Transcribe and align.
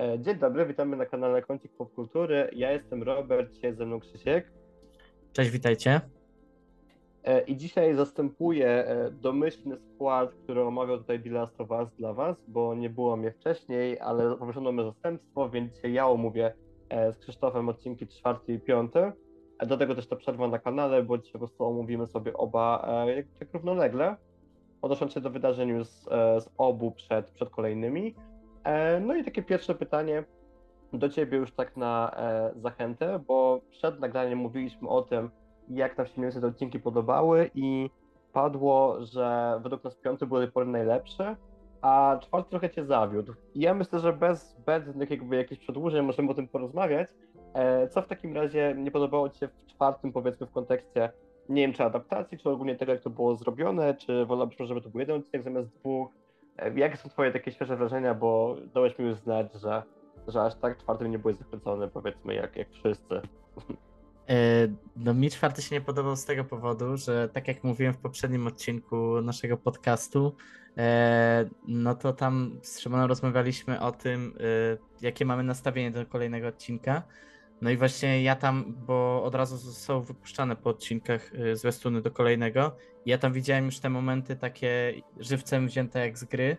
E, 0.00 0.18
Dzień 0.18 0.36
dobry, 0.38 0.66
witamy 0.66 0.96
na 0.96 1.06
kanale 1.06 1.42
Kącik 1.42 1.72
Popkultury. 1.72 2.50
Ja 2.52 2.72
jestem 2.72 3.02
Robert, 3.02 3.52
dzisiaj 3.52 3.74
ze 3.74 3.86
mną 3.86 4.00
Krzysiek. 4.00 4.52
Cześć, 5.32 5.50
witajcie. 5.50 6.00
E, 7.24 7.40
I 7.40 7.56
dzisiaj 7.56 7.94
zastępuję 7.94 8.68
e, 8.68 9.10
domyślny 9.10 9.76
skład, 9.76 10.34
który 10.34 10.62
omawiał 10.62 10.98
tutaj 10.98 11.22
The 11.22 11.30
Last 11.30 11.60
of 11.60 11.70
Us 11.70 11.88
dla 11.98 12.12
Was, 12.12 12.36
bo 12.48 12.74
nie 12.74 12.90
było 12.90 13.16
mnie 13.16 13.32
wcześniej, 13.32 14.00
ale 14.00 14.36
poproszono 14.36 14.72
mnie 14.72 14.84
zastępstwo, 14.84 15.50
więc 15.50 15.74
dzisiaj 15.74 15.92
ja 15.92 16.08
omówię 16.08 16.52
z 17.12 17.18
Krzysztofem 17.18 17.68
odcinki 17.68 18.06
czwarty 18.06 18.52
i 18.52 18.58
piąty. 18.60 19.12
E, 19.58 19.66
Do 19.66 19.76
tego 19.76 19.94
też 19.94 20.06
ta 20.06 20.16
przerwa 20.16 20.48
na 20.48 20.58
kanale, 20.58 21.02
bo 21.02 21.18
dzisiaj 21.18 21.32
po 21.32 21.38
prostu 21.38 21.64
omówimy 21.64 22.06
sobie 22.06 22.32
oba 22.32 22.88
jak, 23.40 23.52
równolegle, 23.54 24.16
odnosząc 24.82 25.12
się 25.12 25.20
do 25.20 25.30
wydarzeń 25.30 25.84
z, 25.84 26.04
z 26.44 26.50
obu 26.58 26.90
przed, 26.90 27.30
przed 27.30 27.50
kolejnymi. 27.50 28.14
E, 28.64 29.00
No 29.00 29.14
i 29.14 29.24
takie 29.24 29.42
pierwsze 29.42 29.74
pytanie 29.74 30.24
do 30.92 31.08
Ciebie 31.08 31.38
już 31.38 31.52
tak 31.52 31.76
na 31.76 32.10
e, 32.16 32.52
zachętę, 32.56 33.18
bo 33.26 33.60
przed 33.70 34.00
nagraniem 34.00 34.38
mówiliśmy 34.38 34.88
o 34.88 35.02
tym, 35.02 35.30
jak 35.68 35.98
nam 35.98 36.06
się 36.06 36.40
te 36.40 36.46
odcinki 36.46 36.80
podobały 36.80 37.50
i 37.54 37.90
padło, 38.32 38.96
że 39.04 39.58
według 39.62 39.84
nas 39.84 39.96
piąty 39.96 40.26
był 40.26 40.36
do 40.36 40.42
tej 40.44 40.52
pory 40.52 40.66
najlepszy, 40.66 41.36
a 41.82 42.18
czwarty 42.22 42.50
trochę 42.50 42.70
Cię 42.70 42.84
zawiódł. 42.84 43.34
I 43.54 43.60
ja 43.60 43.74
myślę, 43.74 43.98
że 43.98 44.12
bez 44.12 44.48
zbędnych 44.50 45.10
jakby 45.10 45.36
jakichś 45.36 45.60
przedłużeń 45.62 46.06
możemy 46.06 46.30
o 46.30 46.34
tym 46.34 46.48
porozmawiać. 46.48 47.08
E, 47.54 47.88
Co 47.88 48.02
w 48.02 48.06
takim 48.06 48.34
razie 48.34 48.74
nie 48.78 48.90
podobało 48.90 49.28
Ci 49.30 49.38
się 49.38 49.48
w 49.48 49.66
czwartym, 49.66 50.12
powiedzmy 50.12 50.46
w 50.46 50.52
kontekście, 50.52 51.12
nie 51.48 51.62
wiem, 51.62 51.72
czy 51.72 51.84
adaptacji, 51.84 52.38
czy 52.38 52.50
ogólnie 52.50 52.76
tego, 52.76 52.92
jak 52.92 53.02
to 53.02 53.10
było 53.10 53.36
zrobione, 53.36 53.94
czy 53.94 54.26
wolałabyś, 54.26 54.56
żeby 54.60 54.80
to 54.80 54.90
był 54.90 55.00
jeden 55.00 55.16
odcinek 55.16 55.42
zamiast 55.44 55.68
dwóch? 55.68 56.19
E, 56.60 56.78
Jakie 56.78 56.96
są 56.96 57.08
Twoje 57.08 57.32
takie 57.32 57.52
świeże 57.52 57.76
wrażenia, 57.76 58.14
bo 58.14 58.56
dałeś 58.74 58.98
mi 58.98 59.04
już 59.04 59.18
znać, 59.18 59.52
że, 59.52 59.82
że 60.28 60.42
aż 60.42 60.54
tak 60.54 60.78
czwartym 60.78 61.10
nie 61.10 61.18
byłeś 61.18 61.36
zachwycony, 61.36 61.88
powiedzmy, 61.88 62.34
jak, 62.34 62.56
jak 62.56 62.70
wszyscy. 62.70 63.20
E, 64.28 64.68
No, 64.96 65.14
mi 65.14 65.30
czwarty 65.30 65.62
się 65.62 65.74
nie 65.74 65.80
podobał 65.80 66.16
z 66.16 66.24
tego 66.24 66.44
powodu, 66.44 66.96
że 66.96 67.28
tak 67.28 67.48
jak 67.48 67.64
mówiłem 67.64 67.94
w 67.94 67.98
poprzednim 67.98 68.46
odcinku 68.46 69.22
naszego 69.22 69.56
podcastu, 69.56 70.34
e, 70.78 71.44
no 71.68 71.94
to 71.94 72.12
tam 72.12 72.58
z 72.62 72.80
Szymonem 72.80 73.08
rozmawialiśmy 73.08 73.80
o 73.80 73.92
tym, 73.92 74.34
jakie 75.00 75.24
mamy 75.24 75.42
nastawienie 75.42 75.90
do 75.90 76.06
kolejnego 76.06 76.48
odcinka. 76.48 77.02
No 77.60 77.70
i 77.70 77.76
właśnie 77.76 78.22
ja 78.22 78.36
tam, 78.36 78.74
bo 78.86 79.22
od 79.24 79.34
razu 79.34 79.72
są 79.72 80.02
wypuszczane 80.02 80.56
po 80.56 80.70
odcinkach 80.70 81.32
e, 81.34 81.56
zwiastuny 81.56 82.02
do 82.02 82.10
kolejnego, 82.10 82.76
ja 83.06 83.18
tam 83.18 83.32
widziałem 83.32 83.64
już 83.64 83.78
te 83.78 83.90
momenty 83.90 84.36
takie 84.36 84.94
żywcem 85.18 85.66
wzięte 85.66 86.00
jak 86.00 86.18
z 86.18 86.24
gry, 86.24 86.56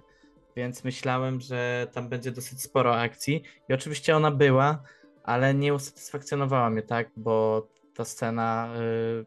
więc 0.55 0.83
myślałem, 0.83 1.41
że 1.41 1.87
tam 1.93 2.09
będzie 2.09 2.31
dosyć 2.31 2.61
sporo 2.61 2.99
akcji. 2.99 3.43
I 3.69 3.73
oczywiście 3.73 4.15
ona 4.15 4.31
była, 4.31 4.83
ale 5.23 5.53
nie 5.53 5.73
usatysfakcjonowała 5.73 6.69
mnie 6.69 6.81
tak, 6.81 7.11
bo 7.17 7.67
ta 7.95 8.05
scena 8.05 8.73
y, 8.79 9.25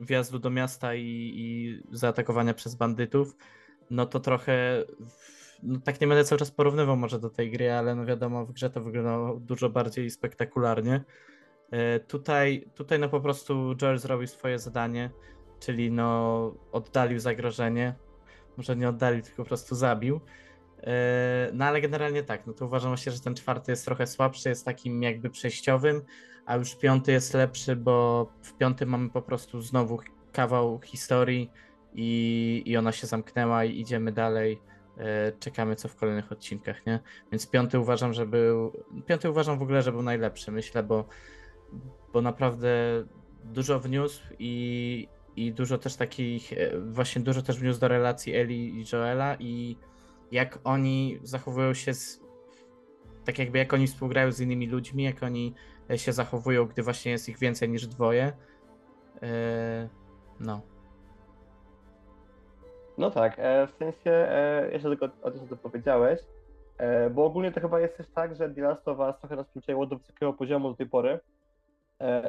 wjazdu 0.00 0.38
do 0.38 0.50
miasta 0.50 0.94
i, 0.94 1.32
i 1.36 1.80
zaatakowania 1.92 2.54
przez 2.54 2.74
bandytów, 2.74 3.36
no 3.90 4.06
to 4.06 4.20
trochę, 4.20 4.84
w- 5.08 5.45
no 5.62 5.80
tak 5.80 6.00
nie 6.00 6.06
będę 6.06 6.24
cały 6.24 6.38
czas 6.38 6.50
porównywał 6.50 6.96
może 6.96 7.18
do 7.18 7.30
tej 7.30 7.50
gry, 7.50 7.72
ale 7.72 7.94
no 7.94 8.04
wiadomo, 8.04 8.46
w 8.46 8.52
grze 8.52 8.70
to 8.70 8.80
wyglądało 8.80 9.40
dużo 9.40 9.70
bardziej 9.70 10.10
spektakularnie. 10.10 11.04
Y, 11.96 12.00
tutaj, 12.00 12.70
tutaj 12.74 12.98
no 12.98 13.08
po 13.08 13.20
prostu 13.20 13.74
Joel 13.82 13.98
zrobił 13.98 14.26
swoje 14.26 14.58
zadanie, 14.58 15.10
czyli 15.60 15.90
no 15.90 16.54
oddalił 16.72 17.18
zagrożenie, 17.18 17.94
może 18.56 18.76
nie 18.76 18.88
oddalił, 18.88 19.22
tylko 19.22 19.42
po 19.42 19.48
prostu 19.48 19.74
zabił. 19.74 20.20
E, 20.82 21.50
No 21.52 21.64
ale 21.64 21.80
generalnie 21.80 22.22
tak, 22.22 22.46
no 22.46 22.52
to 22.52 22.66
uważam 22.66 22.90
właśnie, 22.90 23.12
że 23.12 23.20
ten 23.20 23.34
czwarty 23.34 23.72
jest 23.72 23.84
trochę 23.84 24.06
słabszy, 24.06 24.48
jest 24.48 24.64
takim 24.64 25.02
jakby 25.02 25.30
przejściowym, 25.30 26.02
a 26.46 26.56
już 26.56 26.74
piąty 26.74 27.12
jest 27.12 27.34
lepszy, 27.34 27.76
bo 27.76 28.26
w 28.42 28.52
piątym 28.52 28.88
mamy 28.88 29.10
po 29.10 29.22
prostu 29.22 29.60
znowu 29.60 29.98
kawał 30.32 30.80
historii 30.80 31.50
i, 31.94 32.62
i 32.66 32.76
ona 32.76 32.92
się 32.92 33.06
zamknęła 33.06 33.64
i 33.64 33.80
idziemy 33.80 34.12
dalej. 34.12 34.60
E, 34.98 35.32
Czekamy 35.32 35.76
co 35.76 35.88
w 35.88 35.96
kolejnych 35.96 36.32
odcinkach, 36.32 36.86
nie? 36.86 37.00
Więc 37.32 37.50
piąty 37.50 37.78
uważam, 37.78 38.12
że 38.12 38.26
był. 38.26 38.72
Piąty 39.06 39.30
uważam 39.30 39.58
w 39.58 39.62
ogóle, 39.62 39.82
że 39.82 39.92
był 39.92 40.02
najlepszy, 40.02 40.52
myślę, 40.52 40.82
bo, 40.82 41.04
bo 42.12 42.22
naprawdę 42.22 42.68
dużo 43.44 43.80
wniósł 43.80 44.22
i, 44.38 45.08
i 45.36 45.52
dużo 45.52 45.78
też 45.78 45.96
takich, 45.96 46.52
e, 46.52 46.80
właśnie 46.80 47.22
dużo 47.22 47.42
też 47.42 47.58
wniósł 47.58 47.80
do 47.80 47.88
relacji 47.88 48.34
Eli 48.34 48.80
i 48.80 48.84
Joela 48.92 49.36
i 49.38 49.76
jak 50.32 50.58
oni 50.64 51.18
zachowują 51.22 51.74
się 51.74 51.94
z, 51.94 52.20
tak 53.24 53.38
jakby 53.38 53.58
jak 53.58 53.72
oni 53.72 53.86
współgrają 53.86 54.32
z 54.32 54.40
innymi 54.40 54.66
ludźmi, 54.66 55.04
jak 55.04 55.22
oni 55.22 55.54
e, 55.90 55.98
się 55.98 56.12
zachowują, 56.12 56.66
gdy 56.66 56.82
właśnie 56.82 57.12
jest 57.12 57.28
ich 57.28 57.38
więcej 57.38 57.68
niż 57.68 57.86
dwoje. 57.86 58.32
E, 59.22 59.88
No. 60.40 60.75
No 62.98 63.10
tak, 63.10 63.34
e, 63.38 63.66
w 63.66 63.70
sensie, 63.70 64.10
e, 64.10 64.70
jeszcze 64.72 64.88
tylko 64.88 65.08
o 65.22 65.30
tym, 65.30 65.40
co 65.40 65.46
ty 65.46 65.56
powiedziałeś, 65.56 66.20
e, 66.78 67.10
bo 67.10 67.24
ogólnie 67.24 67.52
to 67.52 67.60
chyba 67.60 67.80
jest 67.80 67.96
też 67.96 68.06
tak, 68.08 68.36
że 68.36 68.50
The 68.50 68.60
Last 68.60 68.88
of 68.88 68.98
Us 68.98 69.18
trochę 69.18 69.36
nas 69.36 69.46
przyzwyczaiło 69.46 69.86
do 69.86 69.96
wysokiego 69.96 70.32
poziomu 70.32 70.70
do 70.70 70.76
tej 70.76 70.86
pory 70.86 71.20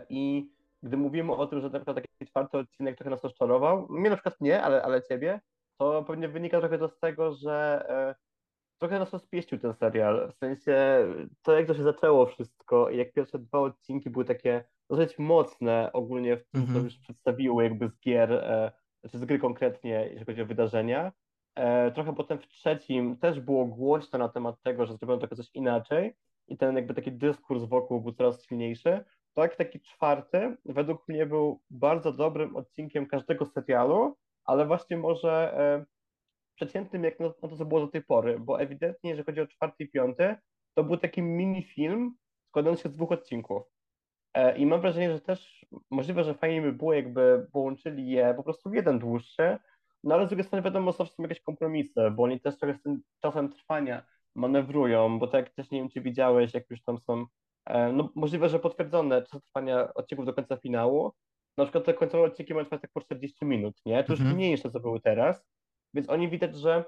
i 0.10 0.50
gdy 0.84 0.98
mówimy 0.98 1.34
o 1.34 1.48
tym, 1.48 1.62
że 1.62 1.70
na 1.70 1.80
przykład 1.80 1.96
taki 1.96 2.26
czwarty 2.26 2.58
odcinek 2.58 2.98
trochę 2.98 3.10
nas 3.10 3.24
rozczarował, 3.24 3.88
mnie 3.90 4.10
na 4.10 4.16
przykład 4.16 4.42
nie, 4.42 4.64
ale, 4.64 4.84
ale 4.84 5.02
ciebie, 5.04 5.42
to 5.78 6.04
pewnie 6.04 6.28
wynika 6.28 6.60
trochę 6.60 6.78
to 6.78 6.90
z 6.90 7.00
tego, 7.00 7.34
że 7.34 7.86
trochę 8.78 9.00
nas 9.00 9.14
rozpieścił 9.14 9.60
ten 9.60 9.74
serial, 9.74 10.32
w 10.32 10.36
sensie 10.36 10.76
to 11.44 11.54
jak 11.54 11.68
to 11.68 11.74
się 11.74 11.84
zaczęło 11.84 12.26
wszystko 12.26 12.90
i 12.90 12.98
jak 12.98 13.14
pierwsze 13.14 13.40
dwa 13.40 13.60
odcinki 13.60 14.10
były 14.10 14.26
takie 14.26 14.64
dosyć 14.90 15.20
mocne 15.20 15.90
ogólnie 15.94 16.38
w 16.38 16.46
tym, 16.46 16.62
co 16.62 16.68
Mhm. 16.68 16.86
już 16.86 16.98
przedstawiły 16.98 17.64
jakby 17.64 17.90
z 17.90 18.00
gier, 18.00 18.44
znaczy 19.02 19.18
z 19.18 19.26
gry 19.26 19.40
konkretnie, 19.40 20.08
jeśli 20.10 20.26
chodzi 20.26 20.42
o 20.42 20.46
wydarzenia. 20.46 21.12
E, 21.56 21.92
trochę 21.92 22.16
potem 22.16 22.40
w 22.40 22.48
trzecim 22.48 23.18
też 23.18 23.40
było 23.40 23.66
głośno 23.66 24.20
na 24.20 24.30
temat 24.30 24.62
tego, 24.62 24.86
że 24.86 24.98
zrobiono 24.98 25.20
trochę 25.20 25.36
coś 25.36 25.50
inaczej 25.54 26.16
i 26.48 26.58
ten 26.58 26.76
jakby 26.76 26.94
taki 26.94 27.12
dyskurs 27.12 27.64
wokół 27.64 28.02
był 28.02 28.14
coraz 28.14 28.46
silniejszy. 28.46 29.06
Tak, 29.34 29.56
taki 29.56 29.80
czwarty 29.82 30.58
według 30.66 31.08
mnie 31.08 31.26
był 31.26 31.62
bardzo 31.70 32.12
dobrym 32.12 32.56
odcinkiem 32.56 33.08
każdego 33.08 33.46
serialu, 33.46 34.18
ale 34.44 34.66
właśnie 34.66 34.98
może 34.98 35.54
e, 35.58 35.86
przeciętnym 36.56 37.04
jak 37.04 37.20
na, 37.20 37.26
na 37.28 37.50
to, 37.50 37.58
co 37.58 37.66
było 37.66 37.80
do 37.80 37.88
tej 37.88 38.04
pory, 38.04 38.40
bo 38.40 38.62
ewidentnie, 38.62 39.10
jeżeli 39.10 39.26
chodzi 39.26 39.42
o 39.42 39.48
czwarty 39.48 39.84
i 39.84 39.90
piąty, 39.90 40.36
to 40.74 40.84
był 40.84 40.98
taki 40.98 41.22
mini 41.22 41.64
film 41.64 42.16
składający 42.50 42.84
się 42.84 42.90
z 42.90 42.94
dwóch 42.94 43.12
odcinków. 43.12 43.77
E, 44.38 44.58
I 44.58 44.66
mam 44.66 44.82
wrażenie, 44.82 45.12
że 45.12 45.22
też 45.22 45.66
możliwe, 45.92 46.24
że 46.24 46.34
fajnie 46.34 46.62
by 46.62 46.74
było, 46.74 46.94
jakby 46.94 47.48
połączyli 47.52 48.10
je 48.10 48.34
po 48.38 48.44
prostu 48.44 48.70
w 48.70 48.74
jeden 48.74 49.00
dłuższy, 49.00 49.58
no 50.04 50.16
ale 50.16 50.26
z 50.26 50.30
drugiej 50.30 50.46
strony 50.46 50.64
wiadomo, 50.64 50.92
zawsze 50.92 51.14
są 51.14 51.24
jakieś 51.24 51.42
kompromisy, 51.42 52.12
bo 52.12 52.24
oni 52.24 52.40
też 52.40 52.58
trochę 52.58 52.74
z 52.74 52.82
tym 52.82 53.02
czasem 53.22 53.50
trwania 53.50 54.06
manewrują, 54.36 55.20
bo 55.20 55.28
tak 55.28 55.46
jak 55.46 55.56
też 55.56 55.72
nie 55.72 55.80
wiem, 55.80 55.90
czy 55.90 56.02
widziałeś, 56.02 56.54
jak 56.54 56.70
już 56.70 56.84
tam 56.84 56.98
są, 57.00 57.26
e, 57.66 57.92
no 57.94 58.10
możliwe, 58.16 58.50
że 58.50 58.60
potwierdzone 58.60 59.22
czasy 59.22 59.42
trwania 59.42 59.94
odcinków 59.94 60.26
do 60.26 60.34
końca 60.34 60.58
finału, 60.58 61.12
na 61.58 61.66
przykład 61.66 61.86
te 61.86 61.94
końcowe 61.94 62.24
odcinki 62.24 62.54
mają 62.54 62.66
trwać 62.66 62.82
tak 62.82 62.92
po 62.94 63.02
40 63.02 63.46
minut, 63.46 63.76
nie? 63.86 64.04
To 64.04 64.14
już 64.14 64.20
Mhm. 64.20 64.36
mniej 64.36 64.52
niż 64.52 64.62
to, 64.62 64.72
co 64.72 64.80
były 64.80 65.00
teraz, 65.00 65.46
więc 65.94 66.10
oni 66.10 66.30
widać, 66.30 66.56
że 66.56 66.84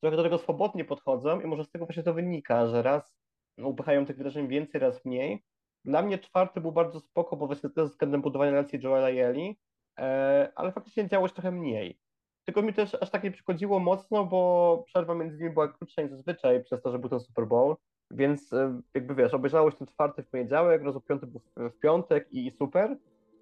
trochę 0.00 0.16
do 0.16 0.22
tego 0.22 0.38
swobodnie 0.38 0.84
podchodzą 0.84 1.40
i 1.40 1.46
może 1.46 1.64
z 1.64 1.70
tego 1.70 1.86
właśnie 1.86 2.02
to 2.02 2.14
wynika, 2.14 2.66
że 2.66 2.82
raz 2.82 3.16
upychają 3.58 4.06
tych 4.06 4.16
wydarzeń 4.16 4.48
więcej, 4.48 4.80
raz 4.80 5.04
mniej. 5.04 5.44
Dla 5.84 6.02
mnie 6.02 6.18
czwarty 6.18 6.60
był 6.60 6.72
bardzo 6.72 7.00
spoko, 7.00 7.36
bo 7.36 7.46
właśnie 7.46 7.70
też 7.70 7.90
względem 7.90 8.22
budowania 8.22 8.50
relacji 8.50 8.80
Joela 8.82 9.10
i 9.10 9.18
Eli, 9.18 9.58
e, 9.98 10.52
ale 10.54 10.72
faktycznie 10.72 11.08
działo 11.08 11.28
się 11.28 11.34
trochę 11.34 11.50
mniej. 11.50 11.98
Tylko 12.44 12.62
mi 12.62 12.72
też 12.72 12.94
aż 12.94 13.10
tak 13.10 13.24
nie 13.24 13.30
przychodziło 13.30 13.78
mocno, 13.78 14.24
bo 14.24 14.82
przerwa 14.86 15.14
między 15.14 15.38
nimi 15.38 15.50
była 15.50 15.68
krótsza 15.68 16.02
niż 16.02 16.10
zazwyczaj 16.10 16.64
przez 16.64 16.82
to, 16.82 16.92
że 16.92 16.98
był 16.98 17.10
ten 17.10 17.20
Super 17.20 17.46
Bowl, 17.46 17.76
więc 18.10 18.52
e, 18.52 18.80
jakby 18.94 19.14
wiesz, 19.14 19.34
obejrzałeś 19.34 19.74
ten 19.74 19.86
czwarty 19.86 20.22
w 20.22 20.28
poniedziałek, 20.28 20.82
rozu 20.82 21.00
piąty 21.00 21.26
był 21.26 21.40
w, 21.56 21.78
piątek 21.78 22.28
i 22.32 22.50
super, 22.50 22.96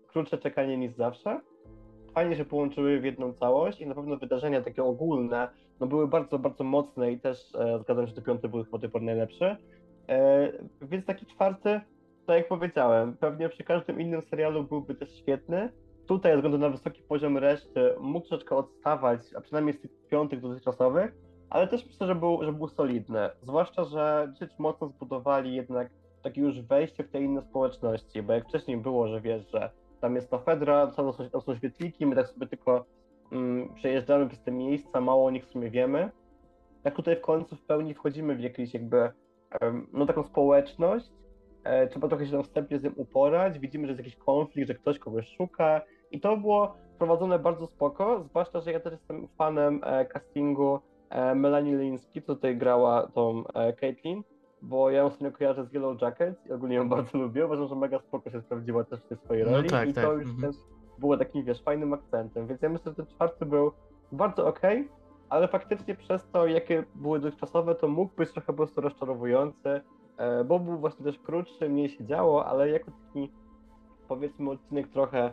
krótsze 0.06 0.38
czekanie 0.38 0.76
niż 0.76 0.92
zawsze. 0.92 1.40
Fajnie 2.14 2.36
się 2.36 2.44
połączyły 2.44 3.00
w 3.00 3.04
jedną 3.04 3.32
całość 3.32 3.80
i 3.80 3.86
na 3.86 3.94
pewno 3.94 4.16
wydarzenia 4.16 4.62
takie 4.62 4.84
ogólne 4.84 5.48
no 5.80 5.86
były 5.86 6.08
bardzo, 6.08 6.38
bardzo 6.38 6.64
mocne 6.64 7.12
i 7.12 7.20
też 7.20 7.54
e, 7.54 7.78
zgadzam 7.78 8.06
się, 8.06 8.14
że 8.14 8.22
piąty 8.22 8.48
był 8.48 8.64
chyba 8.64 8.78
do 8.78 8.80
tej 8.80 8.90
pory 8.90 9.04
najlepszy. 9.04 9.56
E, 10.08 10.52
więc 10.82 11.06
taki 11.06 11.26
czwarty, 11.26 11.80
tak 12.30 12.38
jak 12.38 12.48
powiedziałem, 12.48 13.16
pewnie 13.16 13.48
przy 13.48 13.64
każdym 13.64 14.00
innym 14.00 14.22
serialu 14.22 14.64
byłby 14.64 14.94
też 14.94 15.14
świetny. 15.14 15.72
Tutaj, 16.06 16.32
ze 16.32 16.36
względu 16.36 16.58
na 16.58 16.68
wysoki 16.68 17.02
poziom 17.02 17.38
reszty, 17.38 17.94
mógł 18.00 18.26
troszeczkę 18.28 18.56
odstawać, 18.56 19.20
a 19.36 19.40
przynajmniej 19.40 19.74
z 19.74 19.80
tych 19.80 19.90
piątych 20.10 20.40
dotychczasowych, 20.40 21.14
ale 21.50 21.68
też 21.68 21.86
myślę, 21.86 22.06
że 22.06 22.14
był, 22.14 22.44
że 22.44 22.52
był 22.52 22.68
solidny. 22.68 23.30
Zwłaszcza, 23.42 23.84
że 23.84 24.28
dosyć 24.32 24.58
mocno 24.58 24.88
zbudowali 24.88 25.54
jednak 25.54 25.90
takie 26.22 26.40
już 26.40 26.60
wejście 26.60 27.04
w 27.04 27.10
te 27.10 27.20
inne 27.20 27.42
społeczności, 27.42 28.22
bo 28.22 28.32
jak 28.32 28.48
wcześniej 28.48 28.76
było, 28.76 29.08
że 29.08 29.20
wiesz, 29.20 29.50
że 29.52 29.70
tam 30.00 30.14
jest 30.14 30.30
ta 30.30 30.38
Fedra, 30.38 30.86
tam 30.86 31.12
są, 31.12 31.30
tam 31.30 31.40
są 31.40 31.56
świetliki, 31.56 32.06
my 32.06 32.16
tak 32.16 32.28
sobie 32.28 32.46
tylko 32.46 32.84
mm, 33.32 33.74
przejeżdżamy 33.74 34.28
przez 34.28 34.42
te 34.42 34.52
miejsca, 34.52 35.00
mało 35.00 35.26
o 35.26 35.30
nich 35.30 35.44
w 35.44 35.50
sumie 35.50 35.70
wiemy. 35.70 36.10
Tak 36.82 36.96
tutaj 36.96 37.16
w 37.16 37.20
końcu 37.20 37.56
w 37.56 37.66
pełni 37.66 37.94
wchodzimy 37.94 38.34
w 38.34 38.40
jakieś 38.40 38.74
jakby 38.74 39.10
no 39.92 40.06
taką 40.06 40.22
społeczność, 40.22 41.10
trzeba 41.90 42.08
trochę 42.08 42.26
się 42.26 42.32
tam 42.32 42.42
wstępnie 42.42 42.78
z 42.78 42.82
tym 42.82 42.92
uporać, 42.96 43.58
widzimy, 43.58 43.86
że 43.86 43.92
jest 43.92 43.98
jakiś 43.98 44.16
konflikt, 44.16 44.68
że 44.68 44.74
ktoś 44.74 44.98
kogoś 44.98 45.28
szuka. 45.36 45.80
I 46.10 46.20
to 46.20 46.36
było 46.36 46.74
prowadzone 46.98 47.38
bardzo 47.38 47.66
spoko, 47.66 48.22
zwłaszcza, 48.22 48.60
że 48.60 48.72
ja 48.72 48.80
też 48.80 48.92
jestem 48.92 49.28
fanem 49.28 49.80
e, 49.84 50.04
castingu 50.04 50.80
e, 51.10 51.34
Melanie 51.34 51.76
Linsky, 51.76 52.22
co 52.22 52.34
tutaj 52.34 52.56
grała 52.56 53.06
tą 53.06 53.44
e, 53.46 53.72
Caitlyn, 53.72 54.22
bo 54.62 54.90
ja 54.90 54.98
ją 54.98 55.10
sobie 55.10 55.32
kojarzę 55.32 55.64
z 55.64 55.72
Yellow 55.72 56.02
Jackets 56.02 56.46
i 56.46 56.52
ogólnie 56.52 56.76
ją 56.76 56.88
bardzo 56.96 57.18
lubię, 57.18 57.46
uważam, 57.46 57.68
że 57.68 57.74
mega 57.74 57.98
spoko 57.98 58.30
się 58.30 58.40
sprawdziła 58.40 58.84
też 58.84 59.00
w 59.00 59.08
tej 59.08 59.18
swojej 59.18 59.44
No 59.44 59.50
roli. 59.50 59.68
tak, 59.68 59.88
i 59.88 59.92
tak, 59.92 60.04
to 60.04 60.12
już 60.12 60.30
mhm. 60.30 60.52
też 60.52 60.62
było 60.98 61.16
takim, 61.16 61.44
wiesz, 61.44 61.62
fajnym 61.62 61.92
akcentem, 61.94 62.46
więc 62.46 62.62
ja 62.62 62.68
myślę, 62.68 62.92
że 62.92 62.96
ten 62.96 63.06
czwarty 63.06 63.46
był 63.46 63.72
bardzo 64.12 64.46
okej, 64.46 64.88
ale 65.28 65.48
faktycznie 65.48 65.94
przez 65.94 66.30
to, 66.30 66.46
jakie 66.46 66.84
były 66.94 67.20
dotychczasowe, 67.20 67.74
to 67.74 67.88
mógł 67.88 68.14
być 68.16 68.32
trochę 68.32 68.46
po 68.46 68.52
prostu 68.52 68.80
rozczarowujący, 68.80 69.68
e, 69.68 69.80
bo 70.44 70.58
był 70.58 70.78
właśnie 70.78 71.04
też 71.04 71.18
krótszy, 71.18 71.68
mniej 71.68 71.88
się 71.88 72.04
działo, 72.06 72.46
ale 72.46 72.70
jako 72.70 72.90
taki, 72.90 73.30
powiedzmy, 74.08 74.50
odcinek 74.50 74.88
trochę, 74.88 75.32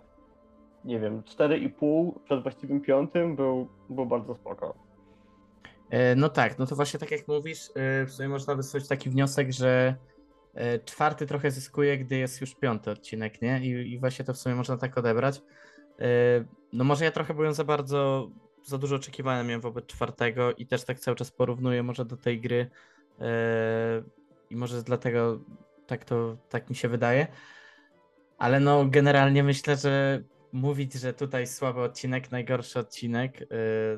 nie 0.86 1.00
wiem, 1.00 1.22
4,5 1.22 2.12
przed 2.26 2.44
właściwym 2.44 2.82
piątym 2.82 3.36
był, 3.36 3.68
był 3.90 4.06
bardzo 4.06 4.36
spoko. 4.36 4.74
E, 5.90 6.16
No 6.16 6.30
tak, 6.30 6.60
no 6.60 6.66
to 6.66 6.76
właśnie 6.76 7.00
tak 7.00 7.12
jak 7.12 7.28
mówisz, 7.28 7.70
e, 7.76 8.06
w 8.06 8.12
sumie 8.12 8.30
można 8.30 8.56
wysnuć 8.56 8.88
taki 8.88 9.10
wniosek, 9.10 9.52
że 9.52 9.96
e, 10.54 10.80
czwarty 10.80 11.26
trochę 11.28 11.52
zyskuje, 11.52 11.98
gdy 11.98 12.18
jest 12.18 12.42
już 12.42 12.56
piąty 12.56 12.92
odcinek, 12.92 13.42
nie? 13.42 13.60
I, 13.66 13.94
i 13.94 14.00
właśnie 14.00 14.26
to 14.26 14.34
w 14.34 14.38
sumie 14.38 14.56
można 14.56 14.78
tak 14.78 14.98
odebrać. 14.98 15.42
E, 16.00 16.06
No 16.74 16.84
może 16.84 17.06
ja 17.06 17.12
trochę 17.12 17.34
byłem 17.34 17.54
za 17.54 17.64
bardzo, 17.64 18.30
za 18.64 18.78
dużo 18.78 18.96
oczekiwania 18.96 19.44
miałem 19.44 19.62
wobec 19.62 19.86
czwartego 19.86 20.54
i 20.54 20.68
też 20.68 20.84
tak 20.86 21.00
cały 21.00 21.18
czas 21.18 21.32
porównuję 21.32 21.84
może 21.84 22.06
do 22.06 22.18
tej 22.18 22.42
gry 22.42 22.70
e, 23.20 24.04
i 24.50 24.56
może 24.56 24.84
dlatego 24.84 25.40
tak 25.88 26.06
to, 26.06 26.38
tak 26.50 26.70
mi 26.70 26.76
się 26.76 26.88
wydaje. 26.88 27.28
Ale 28.38 28.60
no 28.60 28.86
generalnie 28.86 29.44
myślę, 29.44 29.76
że 29.76 30.24
mówić, 30.52 30.94
że 30.94 31.14
tutaj 31.14 31.48
słaby 31.48 31.82
odcinek, 31.82 32.32
najgorszy 32.32 32.80
odcinek, 32.80 33.42
yy, 33.42 33.48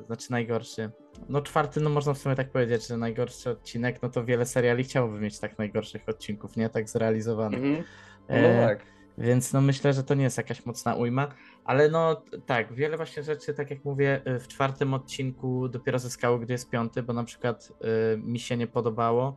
znaczy 0.06 0.32
najgorszy. 0.32 0.92
No 1.30 1.42
czwarty, 1.42 1.82
no 1.82 1.90
można 1.90 2.14
w 2.14 2.18
sumie 2.18 2.36
tak 2.36 2.52
powiedzieć, 2.52 2.88
że 2.88 2.98
najgorszy 2.98 3.50
odcinek, 3.50 4.02
no 4.02 4.10
to 4.10 4.26
wiele 4.26 4.46
seriali 4.46 4.84
chciałoby 4.84 5.20
mieć 5.20 5.40
tak 5.40 5.58
najgorszych 5.58 6.10
odcinków, 6.10 6.58
nie? 6.58 6.70
Tak 6.70 6.90
zrealizowanych. 6.90 7.60
Mhm. 7.60 7.84
No 8.30 8.36
E, 8.36 8.68
tak. 8.68 8.86
Więc 9.18 9.54
no 9.54 9.62
myślę, 9.62 9.94
że 9.94 10.04
to 10.04 10.14
nie 10.14 10.24
jest 10.24 10.38
jakaś 10.38 10.66
mocna 10.66 10.96
ujma, 10.96 11.28
ale 11.66 11.90
no 11.90 12.22
tak, 12.46 12.74
wiele 12.74 12.98
właśnie 12.98 13.24
rzeczy, 13.24 13.54
tak 13.54 13.70
jak 13.70 13.86
mówię, 13.86 14.22
y, 14.28 14.40
w 14.40 14.48
czwartym 14.48 14.94
odcinku 14.94 15.68
dopiero 15.68 16.00
zyskało, 16.00 16.40
gdy 16.40 16.54
jest 16.54 16.70
piąty, 16.70 17.04
bo 17.04 17.14
na 17.14 17.24
przykład 17.24 17.72
y, 18.14 18.18
mi 18.18 18.40
się 18.40 18.58
nie 18.58 18.68
podobało, 18.68 19.36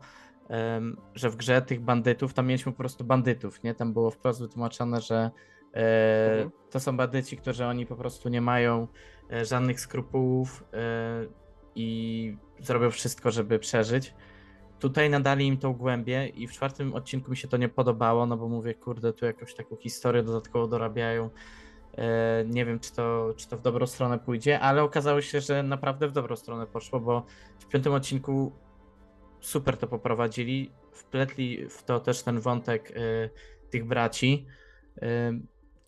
że 1.15 1.31
w 1.31 1.37
grze 1.37 1.63
tych 1.63 1.81
bandytów, 1.81 2.35
tam 2.35 2.47
mieliśmy 2.47 2.73
po 2.73 2.79
prostu 2.79 3.05
bandytów, 3.05 3.63
nie? 3.63 3.75
Tam 3.75 3.93
było 3.93 4.11
wprost 4.11 4.41
wytłumaczone, 4.41 5.01
że 5.01 5.31
e, 5.75 6.33
Mhm. 6.33 6.51
to 6.71 6.81
są 6.81 6.97
bandyci, 6.97 7.37
którzy 7.37 7.67
oni 7.67 7.87
po 7.87 7.97
prostu 7.97 8.29
nie 8.29 8.41
mają 8.41 8.89
e, 9.33 9.45
żadnych 9.45 9.81
skrupułów 9.81 10.65
e, 10.73 10.77
i 11.75 12.37
zrobią 12.61 12.91
wszystko, 12.91 13.31
żeby 13.31 13.59
przeżyć. 13.59 14.15
Tutaj 14.79 15.11
nadali 15.11 15.47
im 15.47 15.59
tą 15.59 15.73
głębię 15.73 16.29
i 16.29 16.47
w 16.47 16.53
czwartym 16.53 16.95
odcinku 16.95 17.31
mi 17.31 17.37
się 17.37 17.49
to 17.49 17.57
nie 17.57 17.69
podobało, 17.69 18.27
no 18.27 18.37
bo 18.37 18.49
mówię, 18.49 18.75
kurde, 18.75 19.13
tu 19.13 19.25
jakąś 19.27 19.55
taką 19.55 19.77
historię 19.77 20.23
dodatkowo 20.23 20.67
dorabiają. 20.67 21.31
Nie 22.47 22.65
wiem, 22.65 22.81
czy 22.81 22.93
to, 22.93 23.35
czy 23.37 23.49
to 23.49 23.57
w 23.57 23.61
dobrą 23.63 23.87
stronę 23.87 24.19
pójdzie, 24.19 24.61
ale 24.61 24.83
okazało 24.83 25.21
się, 25.21 25.41
że 25.41 25.63
naprawdę 25.63 26.09
w 26.09 26.13
dobrą 26.13 26.37
stronę 26.37 26.67
poszło, 26.67 27.01
bo 27.01 27.27
w 27.59 27.67
piątym 27.67 27.93
odcinku 27.93 28.53
super 29.43 29.77
to 29.77 29.87
poprowadzili. 29.89 30.73
Wpletli 30.93 31.69
w 31.69 31.83
to 31.83 32.01
też 32.01 32.23
ten 32.23 32.41
wątek 32.41 32.91
e, 32.91 33.31
tych 33.71 33.85
braci. 33.87 34.47
e, 35.03 35.33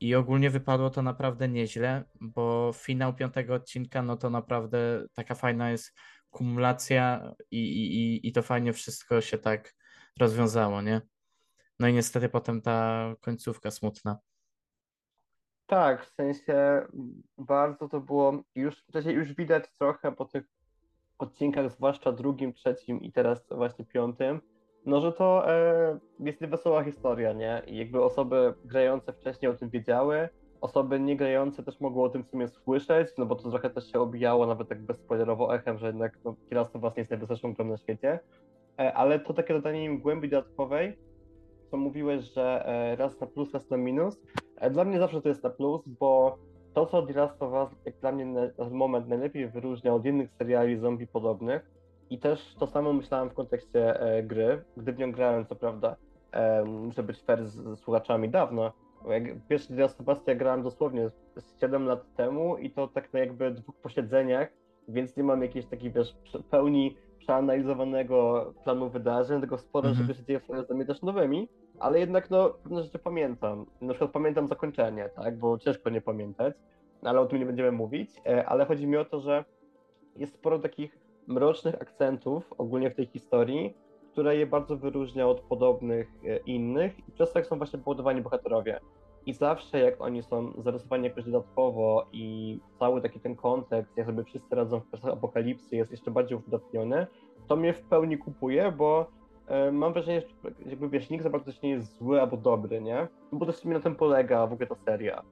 I 0.01 0.15
ogólnie 0.15 0.51
wypadło 0.51 0.91
to 0.91 1.03
naprawdę 1.03 1.49
nieźle, 1.49 2.05
bo 2.21 2.71
finał 2.75 3.15
piątego 3.15 3.55
odcinka, 3.55 4.03
no 4.03 4.17
to 4.17 4.31
naprawdę 4.31 5.06
taka 5.15 5.35
fajna 5.35 5.71
jest 5.71 5.95
kumulacja 6.31 7.33
i, 7.51 7.59
i, 7.59 8.29
i- 8.29 8.33
to 8.33 8.43
fajnie 8.43 8.73
wszystko 8.73 9.21
się 9.21 9.39
tak 9.39 9.75
rozwiązało, 10.21 10.83
nie? 10.83 11.00
No 11.81 11.89
i 11.89 11.93
niestety 11.93 12.29
potem 12.29 12.62
ta 12.62 13.09
końcówka 13.21 13.71
smutna. 13.71 14.19
Tak, 15.67 16.07
w 16.07 16.15
sensie 16.15 16.87
bardzo 17.39 17.89
to 17.89 18.00
było 18.00 18.43
już, 18.55 18.85
w 18.89 18.93
sensie 18.93 19.12
już 19.12 19.35
widać 19.35 19.65
trochę 19.79 20.12
po 20.12 20.25
tych 20.25 20.45
odcinkach, 21.19 21.70
zwłaszcza 21.70 22.12
drugim, 22.12 22.52
trzecim 22.52 23.02
i 23.02 23.12
teraz 23.12 23.46
właśnie 23.50 23.84
piątym, 23.84 24.40
no 24.87 25.00
że 25.00 25.12
to 25.12 25.50
e, 25.52 25.99
jest 26.20 26.40
niewesoła 26.40 26.84
historia, 26.84 27.32
nie? 27.32 27.62
I 27.66 27.76
jakby 27.76 28.02
osoby 28.02 28.55
grające 28.64 29.12
wcześniej 29.12 29.50
o 29.50 29.55
tym 29.55 29.70
wiedziały, 29.70 30.28
osoby 30.61 31.00
nie 31.00 31.16
grające 31.16 31.62
też 31.62 31.81
mogły 31.81 32.02
o 32.02 32.08
tym 32.08 32.25
w 32.25 32.28
sumie 32.28 32.49
słyszeć, 32.49 33.08
no 33.19 33.26
bo 33.26 33.34
to 33.34 33.50
trochę 33.50 33.70
też 33.70 33.93
się 33.93 34.00
obijało 34.00 34.46
nawet 34.46 34.69
tak 34.69 34.82
bezspoilerowo 34.82 35.55
echem, 35.55 35.78
że 35.78 35.87
jednak 35.87 36.19
no, 36.25 36.37
Kieras 36.49 36.70
to 36.70 36.78
właśnie 36.78 37.00
jest 37.00 37.11
najwyższą 37.11 37.55
grą 37.55 37.64
na 37.64 37.76
świecie, 37.76 38.20
e, 38.78 38.94
ale 38.94 39.20
to 39.20 39.34
takie 39.34 39.55
dodanie 39.55 39.84
im 39.84 40.00
głębi 40.00 40.28
dodatkowej, 40.28 40.99
co 41.70 41.76
mówiłeś, 41.76 42.25
że 42.25 42.66
e, 42.66 42.96
raz 42.96 43.20
na 43.20 43.26
plus, 43.26 43.55
raz 43.55 43.70
na 43.70 43.76
minus, 43.76 44.20
E, 44.56 44.70
Dla 44.70 44.84
mnie 44.84 44.99
zawsze 44.99 45.22
to 45.22 45.28
jest 45.28 45.43
na 45.43 45.50
plus, 45.50 45.82
bo 45.87 46.38
to, 46.75 46.87
co 46.87 47.03
The 47.03 47.12
Last 47.12 47.43
of 47.43 47.53
Us, 47.53 47.79
jak 47.85 47.94
dla 48.00 48.12
mnie 48.12 48.26
na 48.26 48.49
ten 48.49 48.71
moment 48.71 49.09
najlepiej 49.09 49.49
wyróżnia 49.49 49.94
od 49.94 50.06
innych 50.06 50.31
seriali 50.38 50.79
zombie 50.79 51.06
podobnych, 51.06 51.71
i 52.11 52.19
też 52.19 52.55
to 52.59 52.67
samo 52.67 52.93
myślałem 52.93 53.31
w 53.31 53.35
kontekście 53.35 54.00
e, 54.00 54.23
gry, 54.23 54.65
gdy 54.76 54.93
w 54.93 54.99
nią 54.99 55.12
grałem, 55.12 55.47
co 55.47 55.56
prawda, 55.56 55.97
e, 56.32 56.65
muszę 56.65 57.03
być 57.03 57.23
fair 57.23 57.47
z, 57.47 57.53
z 57.55 57.81
słuchaczami 57.81 58.29
dawno. 58.29 58.73
Jak 59.09 59.47
pierwszy 59.49 59.69
The 59.69 59.81
Last 59.81 60.00
of 60.00 60.09
Us 60.09 60.19
ja 60.26 60.35
grałem 60.35 60.62
dosłownie 60.62 61.11
z 61.37 61.61
7 61.61 61.87
lat 61.87 62.15
temu 62.17 62.56
i 62.56 62.71
to 62.71 62.88
tak 62.88 63.12
na 63.12 63.21
jakby 63.21 63.50
dwóch 63.50 63.76
posiedzeniach, 63.76 64.49
więc 64.88 65.16
nie 65.16 65.25
mam 65.25 65.43
jakiejś 65.43 65.66
takiej, 65.66 65.90
wiesz, 65.90 66.16
pełni 66.50 66.97
przeanalizowanego 67.19 68.52
planu 68.64 68.90
wydarzeń, 68.90 69.40
tego 69.40 69.59
sporo 69.59 69.88
Mhm. 69.88 70.07
rzeczy 70.07 70.19
się 70.21 70.26
dzieje 70.26 70.40
w 70.40 70.87
też 70.87 71.02
nowymi, 71.02 71.49
ale 71.78 71.99
jednak 71.99 72.31
no, 72.31 72.50
pewne 72.50 72.83
rzeczy 72.83 72.99
pamiętam. 72.99 73.66
Na 73.81 73.93
przykład 73.93 74.11
pamiętam 74.11 74.49
zakończenie, 74.49 75.11
tak, 75.16 75.38
bo 75.38 75.59
ciężko 75.59 75.90
nie 75.90 76.00
pamiętać, 76.00 76.54
ale 77.02 77.21
o 77.21 77.26
tym 77.26 77.38
nie 77.38 77.47
będziemy 77.47 77.73
mówić, 77.73 78.11
e, 78.26 78.47
ale 78.47 78.66
chodzi 78.66 78.87
mi 78.87 78.97
o 78.97 79.04
to, 79.04 79.21
że 79.21 79.45
jest 80.16 80.35
sporo 80.35 80.59
takich 80.59 80.99
mrocznych 81.26 81.83
akcentów 81.83 82.54
ogólnie 82.59 82.90
w 82.90 82.95
tej 82.95 83.07
historii, 83.07 83.75
które 84.12 84.37
je 84.37 84.47
bardzo 84.47 84.76
wyróżnia 84.76 85.28
od 85.28 85.40
podobnych 85.40 86.09
e, 86.25 86.37
innych 86.37 87.09
i 87.09 87.12
przez 87.12 87.33
to 87.33 87.38
jak 87.38 87.47
są 87.47 87.59
właśnie 87.59 87.78
budowani 87.78 88.23
bohaterowie. 88.23 88.81
I 89.26 89.33
zawsze 89.33 89.78
jak 89.78 90.00
oni 90.00 90.23
są 90.23 90.52
zarysowani 90.59 91.04
jakoś 91.04 91.25
dodatkowo 91.25 92.07
i 92.12 92.59
cały 92.78 93.00
taki 93.00 93.21
ten 93.21 93.37
kontekst, 93.37 93.97
jak 93.97 94.07
sobie 94.07 94.25
wszyscy 94.25 94.54
radzą 94.54 94.81
w 94.81 94.90
czasach 94.90 95.12
apokalipsy 95.12 95.76
jest 95.76 95.90
jeszcze 95.90 96.11
bardziej 96.11 96.38
uwydatniony, 96.38 97.07
to 97.47 97.57
mnie 97.57 97.73
w 97.73 97.83
pełni 97.83 98.19
kupuje, 98.19 98.73
bo 98.73 99.07
mam 99.73 99.93
wrażenie, 99.93 100.21
że 100.21 100.51
jakby 100.67 100.89
wiesz, 100.89 101.11
nikt 101.11 101.25
za 101.25 101.31
bardzo 101.31 101.53
nie 101.63 101.71
jest 101.71 101.99
zły 101.99 102.21
albo 102.21 102.37
dobry, 102.37 102.81
nie? 102.81 103.09
No 103.33 103.39
Bo 103.39 103.47
też 103.47 103.57
w 103.57 103.59
sumie 103.59 103.75
na 103.75 103.81
tym 103.81 103.95
polega 103.97 104.47
w 104.47 104.53
ogóle 104.53 104.67
ta 104.67 104.75
seria. 104.75 105.23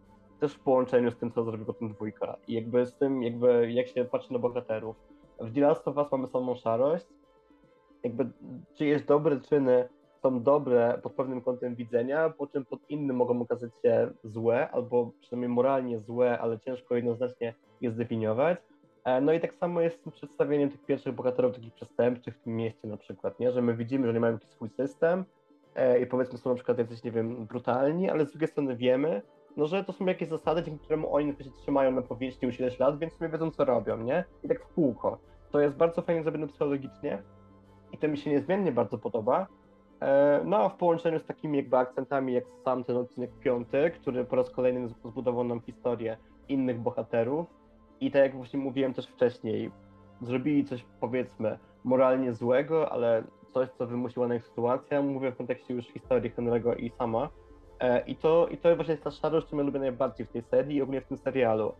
Też 0.40 0.54
w 0.54 0.60
połączeniu 0.60 1.10
z 1.10 1.16
tym, 1.16 1.32
co 1.32 1.44
zrobił 1.44 1.66
potem 1.66 1.88
dwójka. 1.88 2.36
I 2.48 2.54
jakby 2.54 2.86
z 2.86 2.94
tym, 2.94 3.22
jakby 3.22 3.72
jak 3.72 3.88
się 3.88 4.04
patrzy 4.04 4.32
na 4.32 4.38
bohaterów. 4.38 4.96
W 5.40 5.54
The 5.54 5.70
of 5.70 5.96
Us 5.96 6.12
mamy 6.12 6.26
samą 6.26 6.54
szarość. 6.54 7.06
Jakby 8.02 8.30
czyjeś 8.74 9.02
dobre 9.02 9.40
czyny 9.40 9.88
są 10.22 10.42
dobre 10.42 10.98
pod 11.02 11.12
pewnym 11.12 11.40
kątem 11.40 11.74
widzenia, 11.74 12.30
po 12.30 12.46
czym 12.46 12.64
pod 12.64 12.90
innym 12.90 13.16
mogą 13.16 13.40
okazać 13.40 13.70
się 13.82 14.10
złe, 14.24 14.70
albo 14.70 15.10
przynajmniej 15.20 15.48
moralnie 15.48 15.98
złe, 15.98 16.38
ale 16.38 16.58
ciężko 16.58 16.96
jednoznacznie 16.96 17.54
je 17.80 17.90
zdefiniować. 17.90 18.58
E, 19.04 19.20
No 19.20 19.32
i 19.32 19.40
tak 19.40 19.54
samo 19.54 19.80
jest 19.80 19.96
z 19.96 20.02
tym 20.02 20.12
przedstawieniem 20.12 20.70
tych 20.70 20.84
pierwszych 20.84 21.14
bohaterów 21.14 21.54
takich 21.54 21.74
przestępczych 21.74 22.36
w 22.36 22.40
tym 22.40 22.56
mieście 22.56 22.88
na 22.88 22.96
przykład, 22.96 23.40
nie? 23.40 23.52
że 23.52 23.62
my 23.62 23.74
widzimy, 23.76 24.06
że 24.06 24.12
nie 24.12 24.20
mają 24.20 24.32
jakiś 24.32 24.50
swój 24.50 24.68
system 24.70 25.24
e, 25.74 26.00
i 26.00 26.06
powiedzmy 26.06 26.38
są 26.38 26.50
na 26.50 26.56
przykład 26.56 26.78
jacyś, 26.78 27.04
nie 27.04 27.10
wiem, 27.10 27.46
brutalni, 27.46 28.10
ale 28.10 28.26
z 28.26 28.30
drugiej 28.30 28.48
strony 28.48 28.76
wiemy, 28.76 29.22
no, 29.56 29.66
że 29.66 29.84
to 29.84 29.92
są 29.92 30.06
jakieś 30.06 30.28
zasady, 30.28 30.62
dzięki 30.62 30.80
któremu 30.80 31.14
oni 31.14 31.32
się 31.44 31.50
trzymają 31.50 31.90
na 31.90 32.02
powierzchni 32.02 32.46
już 32.46 32.60
ileś 32.60 32.78
lat, 32.78 32.98
więc 32.98 33.12
sobie 33.12 33.30
wiedzą, 33.30 33.50
co 33.50 33.64
robią, 33.64 33.96
nie? 33.96 34.24
I 34.42 34.48
tak 34.48 34.60
w 34.64 34.74
kółko. 34.74 35.18
To 35.50 35.60
jest 35.60 35.76
bardzo 35.76 36.02
fajnie 36.02 36.22
zrobione 36.22 36.46
psychologicznie 36.46 37.22
i 37.92 37.98
to 37.98 38.08
mi 38.08 38.18
się 38.18 38.30
niezmiennie 38.30 38.72
bardzo 38.72 38.98
podoba. 38.98 39.46
E, 40.00 40.40
No 40.44 40.56
a 40.56 40.68
w 40.68 40.76
połączeniu 40.76 41.18
z 41.18 41.24
takimi 41.24 41.58
jakby 41.58 41.76
akcentami 41.76 42.32
jak 42.32 42.44
sam 42.64 42.84
ten 42.84 42.96
odcinek 42.96 43.30
piąty, 43.40 43.90
który 43.90 44.24
po 44.24 44.36
raz 44.36 44.50
kolejny 44.50 44.88
zbudował 44.88 45.44
nam 45.44 45.60
historię 45.60 46.16
innych 46.48 46.80
bohaterów 46.80 47.61
i 48.02 48.10
tak 48.10 48.22
jak 48.22 48.36
właśnie 48.36 48.58
mówiłem 48.58 48.94
też 48.94 49.06
wcześniej, 49.06 49.70
zrobili 50.20 50.64
coś 50.64 50.84
powiedzmy 51.00 51.58
moralnie 51.84 52.34
złego, 52.34 52.92
ale 52.92 53.24
coś, 53.54 53.68
co 53.78 53.86
wymusiła 53.86 54.28
na 54.28 54.34
nich 54.34 54.46
sytuacja, 54.46 55.02
mówię 55.02 55.32
w 55.32 55.36
kontekście 55.36 55.74
już 55.74 55.86
historii 55.86 56.30
Henry'ego 56.30 56.80
i 56.80 56.90
sama. 56.90 57.28
E, 57.80 58.04
I 58.06 58.16
to, 58.16 58.48
I 58.48 58.56
to 58.56 58.76
właśnie 58.76 58.92
jest 58.92 59.04
ta 59.04 59.10
szarość, 59.10 59.46
którą 59.46 59.58
ja 59.60 59.66
lubię 59.66 59.80
najbardziej 59.80 60.26
w 60.26 60.30
tej 60.30 60.42
serii 60.42 60.76
i 60.76 60.82
ogólnie 60.82 61.00
w 61.00 61.06
tym 61.06 61.18
serialu. 61.18 61.72